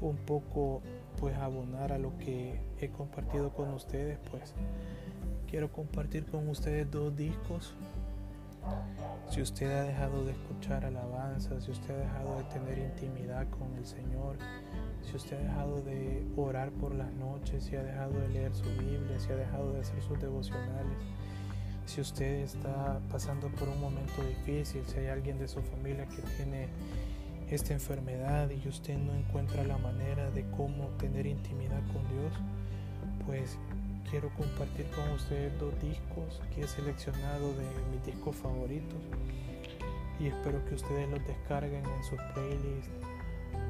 un 0.00 0.16
poco 0.16 0.82
pues 1.18 1.36
abonar 1.36 1.92
a 1.92 1.98
lo 1.98 2.16
que 2.18 2.60
he 2.78 2.88
compartido 2.90 3.50
con 3.50 3.72
ustedes 3.72 4.18
pues 4.30 4.54
quiero 5.48 5.72
compartir 5.72 6.26
con 6.26 6.48
ustedes 6.48 6.90
dos 6.90 7.16
discos 7.16 7.74
si 9.28 9.42
usted 9.42 9.70
ha 9.72 9.82
dejado 9.82 10.24
de 10.24 10.32
escuchar 10.32 10.84
alabanza 10.84 11.60
si 11.60 11.70
usted 11.70 11.94
ha 11.94 11.98
dejado 11.98 12.38
de 12.38 12.44
tener 12.44 12.78
intimidad 12.78 13.48
con 13.50 13.74
el 13.74 13.86
Señor 13.86 14.36
si 15.02 15.16
usted 15.16 15.36
ha 15.38 15.42
dejado 15.42 15.82
de 15.82 16.26
orar 16.36 16.70
por 16.72 16.94
las 16.94 17.12
noches 17.14 17.64
si 17.64 17.76
ha 17.76 17.82
dejado 17.82 18.12
de 18.20 18.28
leer 18.28 18.54
su 18.54 18.68
Biblia 18.70 19.18
si 19.18 19.32
ha 19.32 19.36
dejado 19.36 19.72
de 19.72 19.80
hacer 19.80 20.00
sus 20.02 20.20
devocionales 20.20 20.96
si 21.86 22.00
usted 22.00 22.40
está 22.40 23.00
pasando 23.10 23.48
por 23.48 23.68
un 23.68 23.80
momento 23.80 24.20
difícil, 24.22 24.82
si 24.86 24.98
hay 24.98 25.06
alguien 25.06 25.38
de 25.38 25.46
su 25.46 25.62
familia 25.62 26.04
que 26.06 26.20
tiene 26.36 26.68
esta 27.48 27.72
enfermedad 27.72 28.50
y 28.50 28.68
usted 28.68 28.98
no 28.98 29.14
encuentra 29.14 29.62
la 29.64 29.78
manera 29.78 30.30
de 30.32 30.44
cómo 30.50 30.88
tener 30.98 31.26
intimidad 31.26 31.80
con 31.92 32.02
Dios, 32.08 32.32
pues 33.24 33.56
quiero 34.10 34.30
compartir 34.30 34.86
con 34.90 35.08
ustedes 35.10 35.58
dos 35.58 35.72
discos 35.80 36.40
que 36.54 36.62
he 36.62 36.68
seleccionado 36.68 37.52
de 37.54 37.64
mis 37.90 38.04
discos 38.06 38.36
favoritos 38.36 39.00
y 40.18 40.26
espero 40.26 40.64
que 40.64 40.74
ustedes 40.74 41.08
los 41.10 41.24
descarguen 41.26 41.84
en 41.84 42.04
sus 42.04 42.20
playlists 42.34 42.90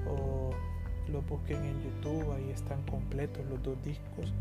o 0.08 0.50
los 1.10 1.26
busquen 1.26 1.64
en 1.64 1.82
YouTube, 1.82 2.32
ahí 2.32 2.50
están 2.50 2.82
completos 2.82 3.44
los 3.46 3.62
dos 3.62 3.82
discos. 3.82 4.32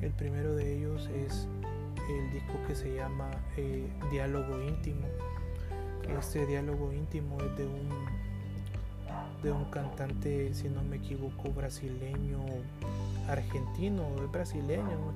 El 0.00 0.12
primero 0.12 0.54
de 0.54 0.76
ellos 0.76 1.08
es 1.08 1.46
el 2.08 2.32
disco 2.32 2.54
que 2.66 2.74
se 2.74 2.94
llama 2.94 3.30
eh, 3.56 3.86
Diálogo 4.10 4.62
Íntimo. 4.62 5.06
Este 6.18 6.46
diálogo 6.46 6.90
íntimo 6.92 7.36
es 7.42 7.56
de 7.58 7.66
un, 7.66 7.88
de 9.42 9.52
un 9.52 9.64
cantante, 9.66 10.52
si 10.54 10.68
no 10.68 10.82
me 10.82 10.96
equivoco, 10.96 11.50
brasileño, 11.54 12.40
argentino, 13.28 14.04
es 14.22 14.30
brasileño, 14.30 15.12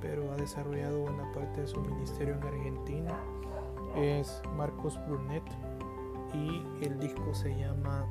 pero 0.00 0.32
ha 0.32 0.36
desarrollado 0.36 1.00
buena 1.00 1.30
parte 1.32 1.62
de 1.62 1.66
su 1.66 1.80
ministerio 1.80 2.34
en 2.34 2.42
Argentina. 2.42 3.18
Es 3.96 4.40
Marcos 4.56 4.98
Brunet 5.06 5.42
y 6.34 6.84
el 6.84 6.98
disco 7.00 7.34
se 7.34 7.56
llama 7.56 8.06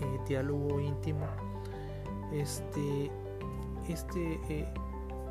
eh, 0.00 0.20
Diálogo 0.26 0.80
Íntimo. 0.80 1.26
Este, 2.32 3.10
este, 3.88 4.40
eh, 4.48 4.68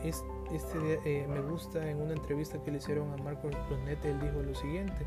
este 0.03 0.99
eh, 1.05 1.27
me 1.27 1.41
gusta 1.41 1.89
en 1.89 2.01
una 2.01 2.13
entrevista 2.13 2.61
que 2.61 2.71
le 2.71 2.77
hicieron 2.77 3.11
a 3.13 3.23
Marcos 3.23 3.53
Brunete, 3.67 4.11
él 4.11 4.19
dijo 4.19 4.41
lo 4.41 4.53
siguiente. 4.53 5.05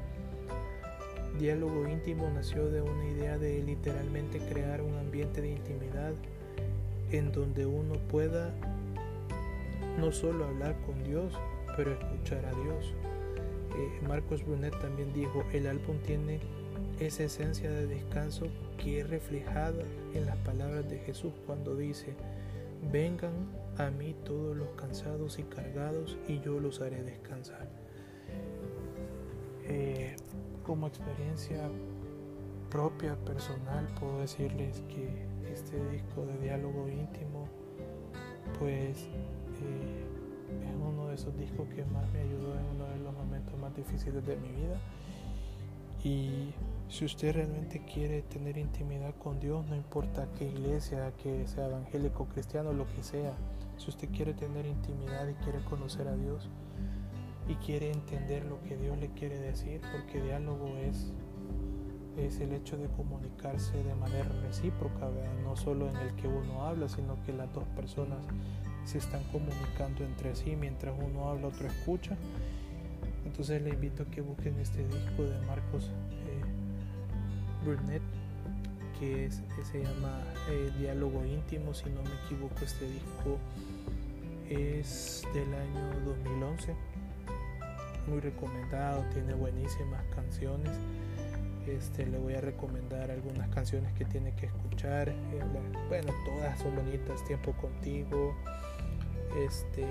Diálogo 1.38 1.88
íntimo 1.88 2.30
nació 2.30 2.68
de 2.68 2.82
una 2.82 3.04
idea 3.06 3.38
de 3.38 3.62
literalmente 3.62 4.38
crear 4.38 4.82
un 4.82 4.94
ambiente 4.96 5.40
de 5.40 5.50
intimidad 5.50 6.12
en 7.10 7.32
donde 7.32 7.66
uno 7.66 7.94
pueda 8.10 8.52
no 9.98 10.12
solo 10.12 10.46
hablar 10.46 10.76
con 10.86 11.02
Dios, 11.04 11.32
pero 11.76 11.92
escuchar 11.92 12.44
a 12.44 12.50
Dios. 12.50 12.94
Eh, 13.76 14.06
Marcos 14.06 14.44
Brunet 14.44 14.78
también 14.80 15.12
dijo, 15.12 15.44
el 15.52 15.66
álbum 15.66 15.98
tiene 16.06 16.40
esa 17.00 17.24
esencia 17.24 17.70
de 17.70 17.86
descanso 17.86 18.46
que 18.78 19.00
es 19.00 19.10
reflejada 19.10 19.84
en 20.14 20.26
las 20.26 20.36
palabras 20.38 20.88
de 20.88 20.98
Jesús 20.98 21.32
cuando 21.46 21.76
dice, 21.76 22.14
vengan 22.90 23.32
a 23.78 23.90
mí 23.90 24.14
todos 24.24 24.56
los 24.56 24.68
cansados 24.70 25.38
y 25.38 25.44
cargados 25.44 26.18
y 26.28 26.40
yo 26.40 26.60
los 26.60 26.80
haré 26.80 27.02
descansar. 27.02 27.68
Eh, 29.64 30.16
como 30.72 30.87
experiencia 30.87 31.68
propia, 32.70 33.14
personal, 33.26 33.87
puedo 34.00 34.20
decirles 34.20 34.82
que 34.88 35.26
este 35.52 35.76
disco 35.90 36.24
de 36.24 36.38
diálogo 36.38 36.88
íntimo, 36.88 37.46
pues 38.58 38.96
eh, 39.61 40.06
es 40.64 40.74
uno 40.82 41.08
de 41.08 41.16
esos 41.16 41.37
discos 41.37 41.68
que 41.68 41.85
más 41.85 42.11
me 42.12 42.20
ayudó 42.20 42.58
en 42.58 42.64
uno 42.74 42.87
de 42.87 43.00
los 43.00 43.12
momentos 43.12 43.52
más 43.61 43.76
difíciles 43.76 44.24
de 44.24 44.35
mi 44.38 44.48
vida. 44.48 44.80
Y 46.04 46.54
si 46.88 47.04
usted 47.04 47.35
realmente 47.35 47.85
quiere 47.85 48.22
tener 48.22 48.56
intimidad 48.56 49.14
con 49.16 49.40
Dios, 49.40 49.66
no 49.66 49.76
importa 49.76 50.26
qué 50.38 50.46
iglesia, 50.46 51.12
que 51.22 51.46
sea 51.48 51.66
evangélico, 51.66 52.24
cristiano, 52.28 52.72
lo 52.72 52.87
que 52.94 53.02
sea, 53.02 53.35
si 53.76 53.90
usted 53.90 54.08
quiere 54.08 54.32
tener 54.32 54.64
intimidad 54.64 55.28
y 55.28 55.35
quiere 55.44 55.62
conocer 55.66 56.08
a 56.08 56.16
Dios 56.16 56.48
y 57.48 57.55
quiere 57.57 57.90
entender 57.90 58.44
lo 58.44 58.62
que 58.62 58.76
Dios 58.76 58.98
le 58.98 59.09
quiere 59.11 59.38
decir, 59.38 59.81
porque 59.92 60.22
diálogo 60.22 60.76
es, 60.78 61.12
es 62.16 62.40
el 62.40 62.52
hecho 62.52 62.76
de 62.76 62.88
comunicarse 62.88 63.83
de 63.83 63.94
manera 63.94 64.28
recíproca, 64.42 65.09
no 65.42 65.57
solo 65.57 65.88
en 65.88 65.96
el 65.96 66.14
que 66.14 66.28
uno 66.28 66.64
habla, 66.64 66.88
sino 66.88 67.20
que 67.24 67.33
las 67.33 67.52
dos 67.52 67.64
personas 67.76 68.18
se 68.85 68.98
están 68.98 69.22
comunicando 69.24 70.05
entre 70.05 70.35
sí, 70.35 70.57
mientras 70.57 70.94
uno 70.98 71.28
habla, 71.28 71.48
otro 71.48 71.66
escucha. 71.66 72.16
Entonces 73.24 73.62
le 73.62 73.70
invito 73.70 74.05
a 74.05 74.07
que 74.07 74.20
busquen 74.20 74.59
este 74.59 74.85
disco 74.87 75.22
de 75.22 75.38
Marcos 75.46 75.90
eh, 76.26 77.64
Burnett 77.64 78.02
que, 78.98 79.31
se 79.31 79.83
llama 79.83 80.20
eh, 80.48 80.70
Diálogo 80.78 81.24
Íntimo, 81.24 81.74
si 81.74 81.90
no 81.90 82.02
me 82.02 82.11
equivoco 82.24 82.64
este 82.64 82.85
disco 82.87 83.38
es 84.48 85.24
del 85.35 85.52
año 85.55 86.00
2011 86.05 86.74
muy 88.06 88.20
recomendado 88.20 89.04
tiene 89.12 89.34
buenísimas 89.34 90.02
canciones 90.14 90.70
este, 91.66 92.06
le 92.06 92.18
voy 92.18 92.34
a 92.34 92.40
recomendar 92.40 93.10
algunas 93.10 93.48
canciones 93.50 93.92
que 93.92 94.04
tiene 94.04 94.34
que 94.34 94.46
escuchar. 94.46 95.10
Eh, 95.10 95.42
bueno, 95.88 96.12
todas 96.24 96.58
son 96.58 96.74
bonitas. 96.74 97.24
Tiempo 97.24 97.52
contigo, 97.52 98.34
este, 99.46 99.86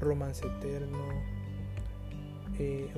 Romance 0.00 0.46
Eterno, 0.46 0.98
eh, 2.58 2.88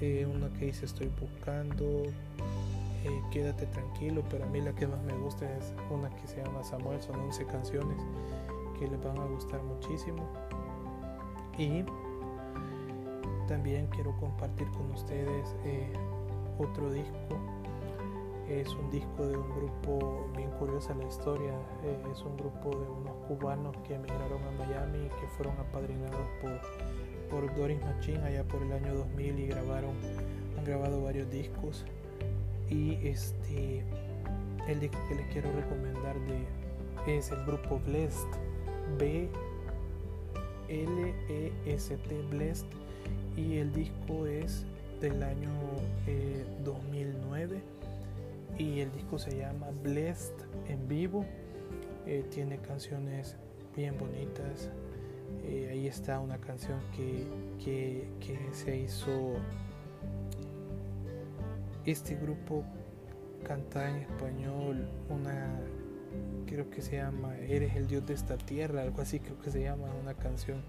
eh, 0.00 0.26
uno, 0.28 0.52
que 0.58 0.66
dice 0.66 0.84
Estoy 0.84 1.10
buscando, 1.20 2.02
Quédate 3.30 3.64
tranquilo, 3.66 4.22
pero 4.28 4.44
a 4.44 4.48
mí 4.48 4.60
la 4.60 4.74
que 4.74 4.86
más 4.86 5.02
me 5.02 5.14
gusta 5.14 5.50
es 5.56 5.72
una 5.88 6.10
que 6.10 6.26
se 6.26 6.42
llama 6.42 6.62
Samuel. 6.62 7.00
Son 7.00 7.18
11 7.18 7.46
canciones 7.46 7.96
que 8.78 8.86
les 8.86 9.02
van 9.02 9.16
a 9.16 9.24
gustar 9.24 9.62
muchísimo. 9.62 10.28
Y 11.56 11.84
también 13.48 13.86
quiero 13.88 14.14
compartir 14.18 14.68
con 14.68 14.90
ustedes 14.92 15.56
otro 16.58 16.92
disco. 16.92 17.40
Es 18.48 18.68
un 18.74 18.90
disco 18.90 19.26
de 19.26 19.36
un 19.36 19.48
grupo 19.50 20.26
bien 20.36 20.50
curiosa 20.52 20.94
la 20.94 21.04
historia. 21.04 21.52
Eh, 21.84 22.02
es 22.12 22.22
un 22.22 22.36
grupo 22.36 22.70
de 22.70 22.88
unos 22.88 23.14
cubanos 23.26 23.76
que 23.86 23.94
emigraron 23.94 24.42
a 24.42 24.50
Miami 24.52 25.06
y 25.06 25.08
que 25.08 25.26
fueron 25.36 25.54
apadrinados 25.58 26.26
por, 26.40 26.60
por 27.30 27.54
Doris 27.56 27.80
Machine 27.82 28.24
allá 28.24 28.44
por 28.44 28.62
el 28.62 28.72
año 28.72 28.94
2000 28.94 29.38
y 29.38 29.46
grabaron, 29.48 29.94
han 30.56 30.64
grabado 30.64 31.02
varios 31.02 31.30
discos. 31.30 31.84
Y 32.70 32.94
este, 33.06 33.84
el 34.66 34.80
disco 34.80 34.98
que 35.08 35.14
les 35.16 35.26
quiero 35.28 35.52
recomendar 35.52 36.16
de, 36.20 37.16
es 37.18 37.30
el 37.30 37.44
grupo 37.44 37.80
Blessed. 37.86 38.28
B 38.98 39.28
L 40.68 41.14
E 41.28 41.52
S 41.66 41.94
T 41.94 42.22
Blessed 42.30 42.66
y 43.36 43.56
el 43.56 43.72
disco 43.72 44.26
es 44.26 44.64
del 45.00 45.22
año 45.22 45.50
2009 46.64 47.56
eh, 47.56 48.62
y 48.62 48.80
el 48.80 48.92
disco 48.92 49.18
se 49.18 49.36
llama 49.36 49.68
Blessed 49.82 50.34
en 50.68 50.88
vivo. 50.88 51.24
Eh, 52.06 52.24
tiene 52.30 52.58
canciones 52.58 53.36
bien 53.76 53.96
bonitas. 53.98 54.70
Eh, 55.44 55.68
ahí 55.70 55.86
está 55.86 56.18
una 56.20 56.38
canción 56.38 56.80
que, 56.96 57.26
que, 57.62 58.08
que, 58.20 58.38
se 58.52 58.76
hizo. 58.76 59.34
Este 61.84 62.16
grupo 62.16 62.64
canta 63.46 63.88
en 63.88 63.96
español 64.02 64.88
una, 65.08 65.60
creo 66.46 66.68
que 66.70 66.82
se 66.82 66.96
llama 66.96 67.36
Eres 67.38 67.76
el 67.76 67.86
Dios 67.86 68.06
de 68.06 68.14
esta 68.14 68.36
tierra, 68.36 68.82
algo 68.82 69.00
así 69.00 69.20
creo 69.20 69.38
que 69.38 69.50
se 69.50 69.62
llama 69.62 69.86
una 70.02 70.14
canción 70.14 70.62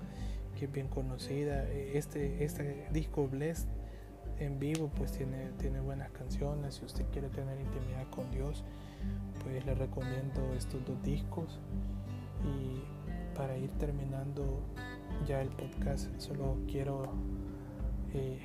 que 0.59 0.65
es 0.65 0.71
bien 0.71 0.89
conocida. 0.89 1.63
Este, 1.69 2.43
este 2.43 2.87
disco 2.91 3.27
Blessed 3.29 3.69
en 4.39 4.59
vivo 4.59 4.91
pues 4.95 5.13
tiene, 5.13 5.51
tiene 5.57 5.79
buenas 5.79 6.11
canciones. 6.11 6.75
Si 6.75 6.85
usted 6.85 7.05
quiere 7.11 7.29
tener 7.29 7.59
intimidad 7.59 8.09
con 8.09 8.29
Dios, 8.31 8.65
pues 9.41 9.65
le 9.65 9.73
recomiendo 9.73 10.53
estos 10.57 10.85
dos 10.85 11.01
discos. 11.01 11.59
Y 12.43 12.83
para 13.37 13.57
ir 13.57 13.71
terminando 13.77 14.61
ya 15.25 15.41
el 15.41 15.49
podcast, 15.49 16.09
solo 16.19 16.57
quiero 16.67 17.03
eh, 18.13 18.39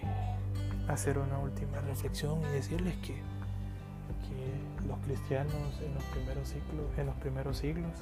hacer 0.87 1.19
una 1.19 1.39
última 1.41 1.81
reflexión 1.81 2.41
y 2.43 2.53
decirles 2.53 2.95
que, 2.99 3.15
que 3.15 4.87
los 4.87 4.99
cristianos 5.01 5.81
en 5.85 5.95
los 5.95 6.05
primeros 6.05 6.49
siglos, 6.49 6.99
en 6.99 7.07
los 7.07 7.17
primeros 7.17 7.59
siglos, 7.59 7.93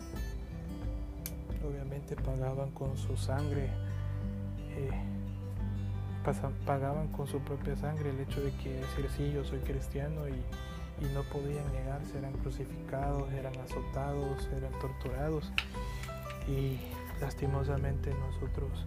obviamente 1.66 2.14
pagaban 2.16 2.72
con 2.72 2.96
su 2.98 3.16
sangre. 3.16 3.70
Eh, 4.76 4.90
pagaban 6.66 7.08
con 7.08 7.26
su 7.26 7.40
propia 7.40 7.76
sangre 7.76 8.10
el 8.10 8.20
hecho 8.20 8.40
de 8.40 8.52
que 8.62 8.74
decir 8.74 9.08
sí, 9.16 9.32
yo 9.32 9.44
soy 9.44 9.58
cristiano 9.60 10.28
y, 10.28 10.42
no 11.14 11.24
podían 11.24 11.64
negarse, 11.72 12.16
eran 12.16 12.32
crucificados, 12.34 13.32
eran 13.32 13.52
azotados, 13.58 14.48
eran 14.56 14.70
torturados 14.78 15.50
y 16.46 16.78
lastimosamente 17.20 18.14
nosotros 18.14 18.86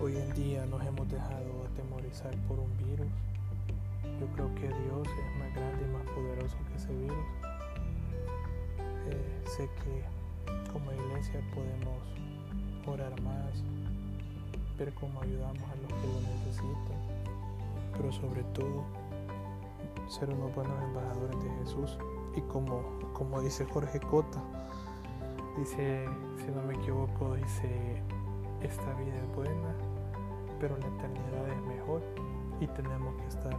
hoy 0.00 0.16
en 0.16 0.32
día 0.32 0.64
nos 0.64 0.82
hemos 0.86 1.06
dejado 1.10 1.66
atemorizar 1.70 2.34
por 2.48 2.58
un 2.58 2.74
virus. 2.78 3.12
Yo 4.18 4.26
creo 4.34 4.54
que 4.54 4.66
Dios 4.66 5.06
es 5.06 5.38
más 5.38 5.54
grande 5.54 5.84
y 5.84 5.92
más 5.92 6.04
poderoso 6.14 6.56
que 6.70 6.76
ese 6.78 6.92
virus. 6.94 7.26
Eh, 9.10 9.42
sé 9.44 9.68
que 9.84 10.72
como 10.72 10.90
iglesia 10.90 11.40
podemos 11.54 12.02
orar 12.86 13.20
más, 13.20 13.62
ver 14.84 14.94
cómo 14.94 15.20
ayudamos 15.22 15.62
a 15.62 15.76
los 15.76 15.92
que 15.92 16.06
lo 16.08 16.20
necesitan, 16.34 16.98
pero 17.96 18.10
sobre 18.10 18.42
todo 18.52 18.84
ser 20.08 20.28
unos 20.30 20.52
buenos 20.56 20.82
embajadores 20.82 21.40
de 21.44 21.50
Jesús. 21.60 21.98
Y 22.34 22.40
como, 22.42 22.82
como 23.12 23.40
dice 23.40 23.64
Jorge 23.64 24.00
Cota, 24.00 24.42
dice, 25.56 26.08
si 26.36 26.50
no 26.50 26.62
me 26.62 26.74
equivoco, 26.74 27.34
dice, 27.34 28.02
esta 28.60 28.92
vida 28.94 29.16
es 29.16 29.36
buena, 29.36 29.76
pero 30.58 30.76
la 30.78 30.86
eternidad 30.88 31.48
es 31.48 31.62
mejor 31.62 32.02
y 32.60 32.66
tenemos 32.66 33.14
que 33.16 33.28
estar 33.28 33.56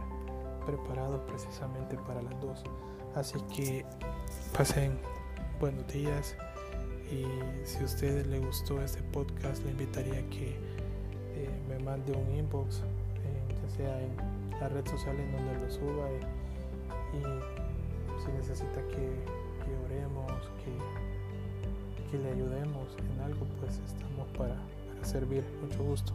preparados 0.66 1.22
precisamente 1.26 1.96
para 2.06 2.20
las 2.20 2.38
dos. 2.42 2.64
Así 3.14 3.40
que 3.54 3.86
pasen 4.54 4.98
buenos 5.58 5.86
días 5.90 6.36
y 7.10 7.24
si 7.64 7.78
a 7.78 7.84
ustedes 7.84 8.26
les 8.26 8.44
gustó 8.44 8.82
este 8.82 9.02
podcast, 9.04 9.64
le 9.64 9.70
invitaría 9.70 10.18
a 10.18 10.30
que 10.30 10.73
eh, 11.36 11.50
me 11.68 11.78
mande 11.78 12.12
un 12.12 12.36
inbox, 12.36 12.78
eh, 12.78 13.54
ya 13.62 13.76
sea 13.76 14.00
en 14.00 14.16
la 14.60 14.68
red 14.68 14.86
social 14.86 15.16
en 15.18 15.32
donde 15.32 15.54
lo 15.60 15.70
suba 15.70 16.08
y, 16.10 17.20
si 18.24 18.32
necesita 18.32 18.80
que, 18.88 19.10
oremos, 19.84 20.32
que, 20.64 22.10
que, 22.10 22.18
le 22.18 22.30
ayudemos 22.30 22.96
en 22.98 23.20
algo, 23.20 23.46
pues 23.60 23.80
estamos 23.86 24.28
para 24.36 24.56
servir. 25.02 25.44
Mucho 25.62 25.84
gusto. 25.84 26.12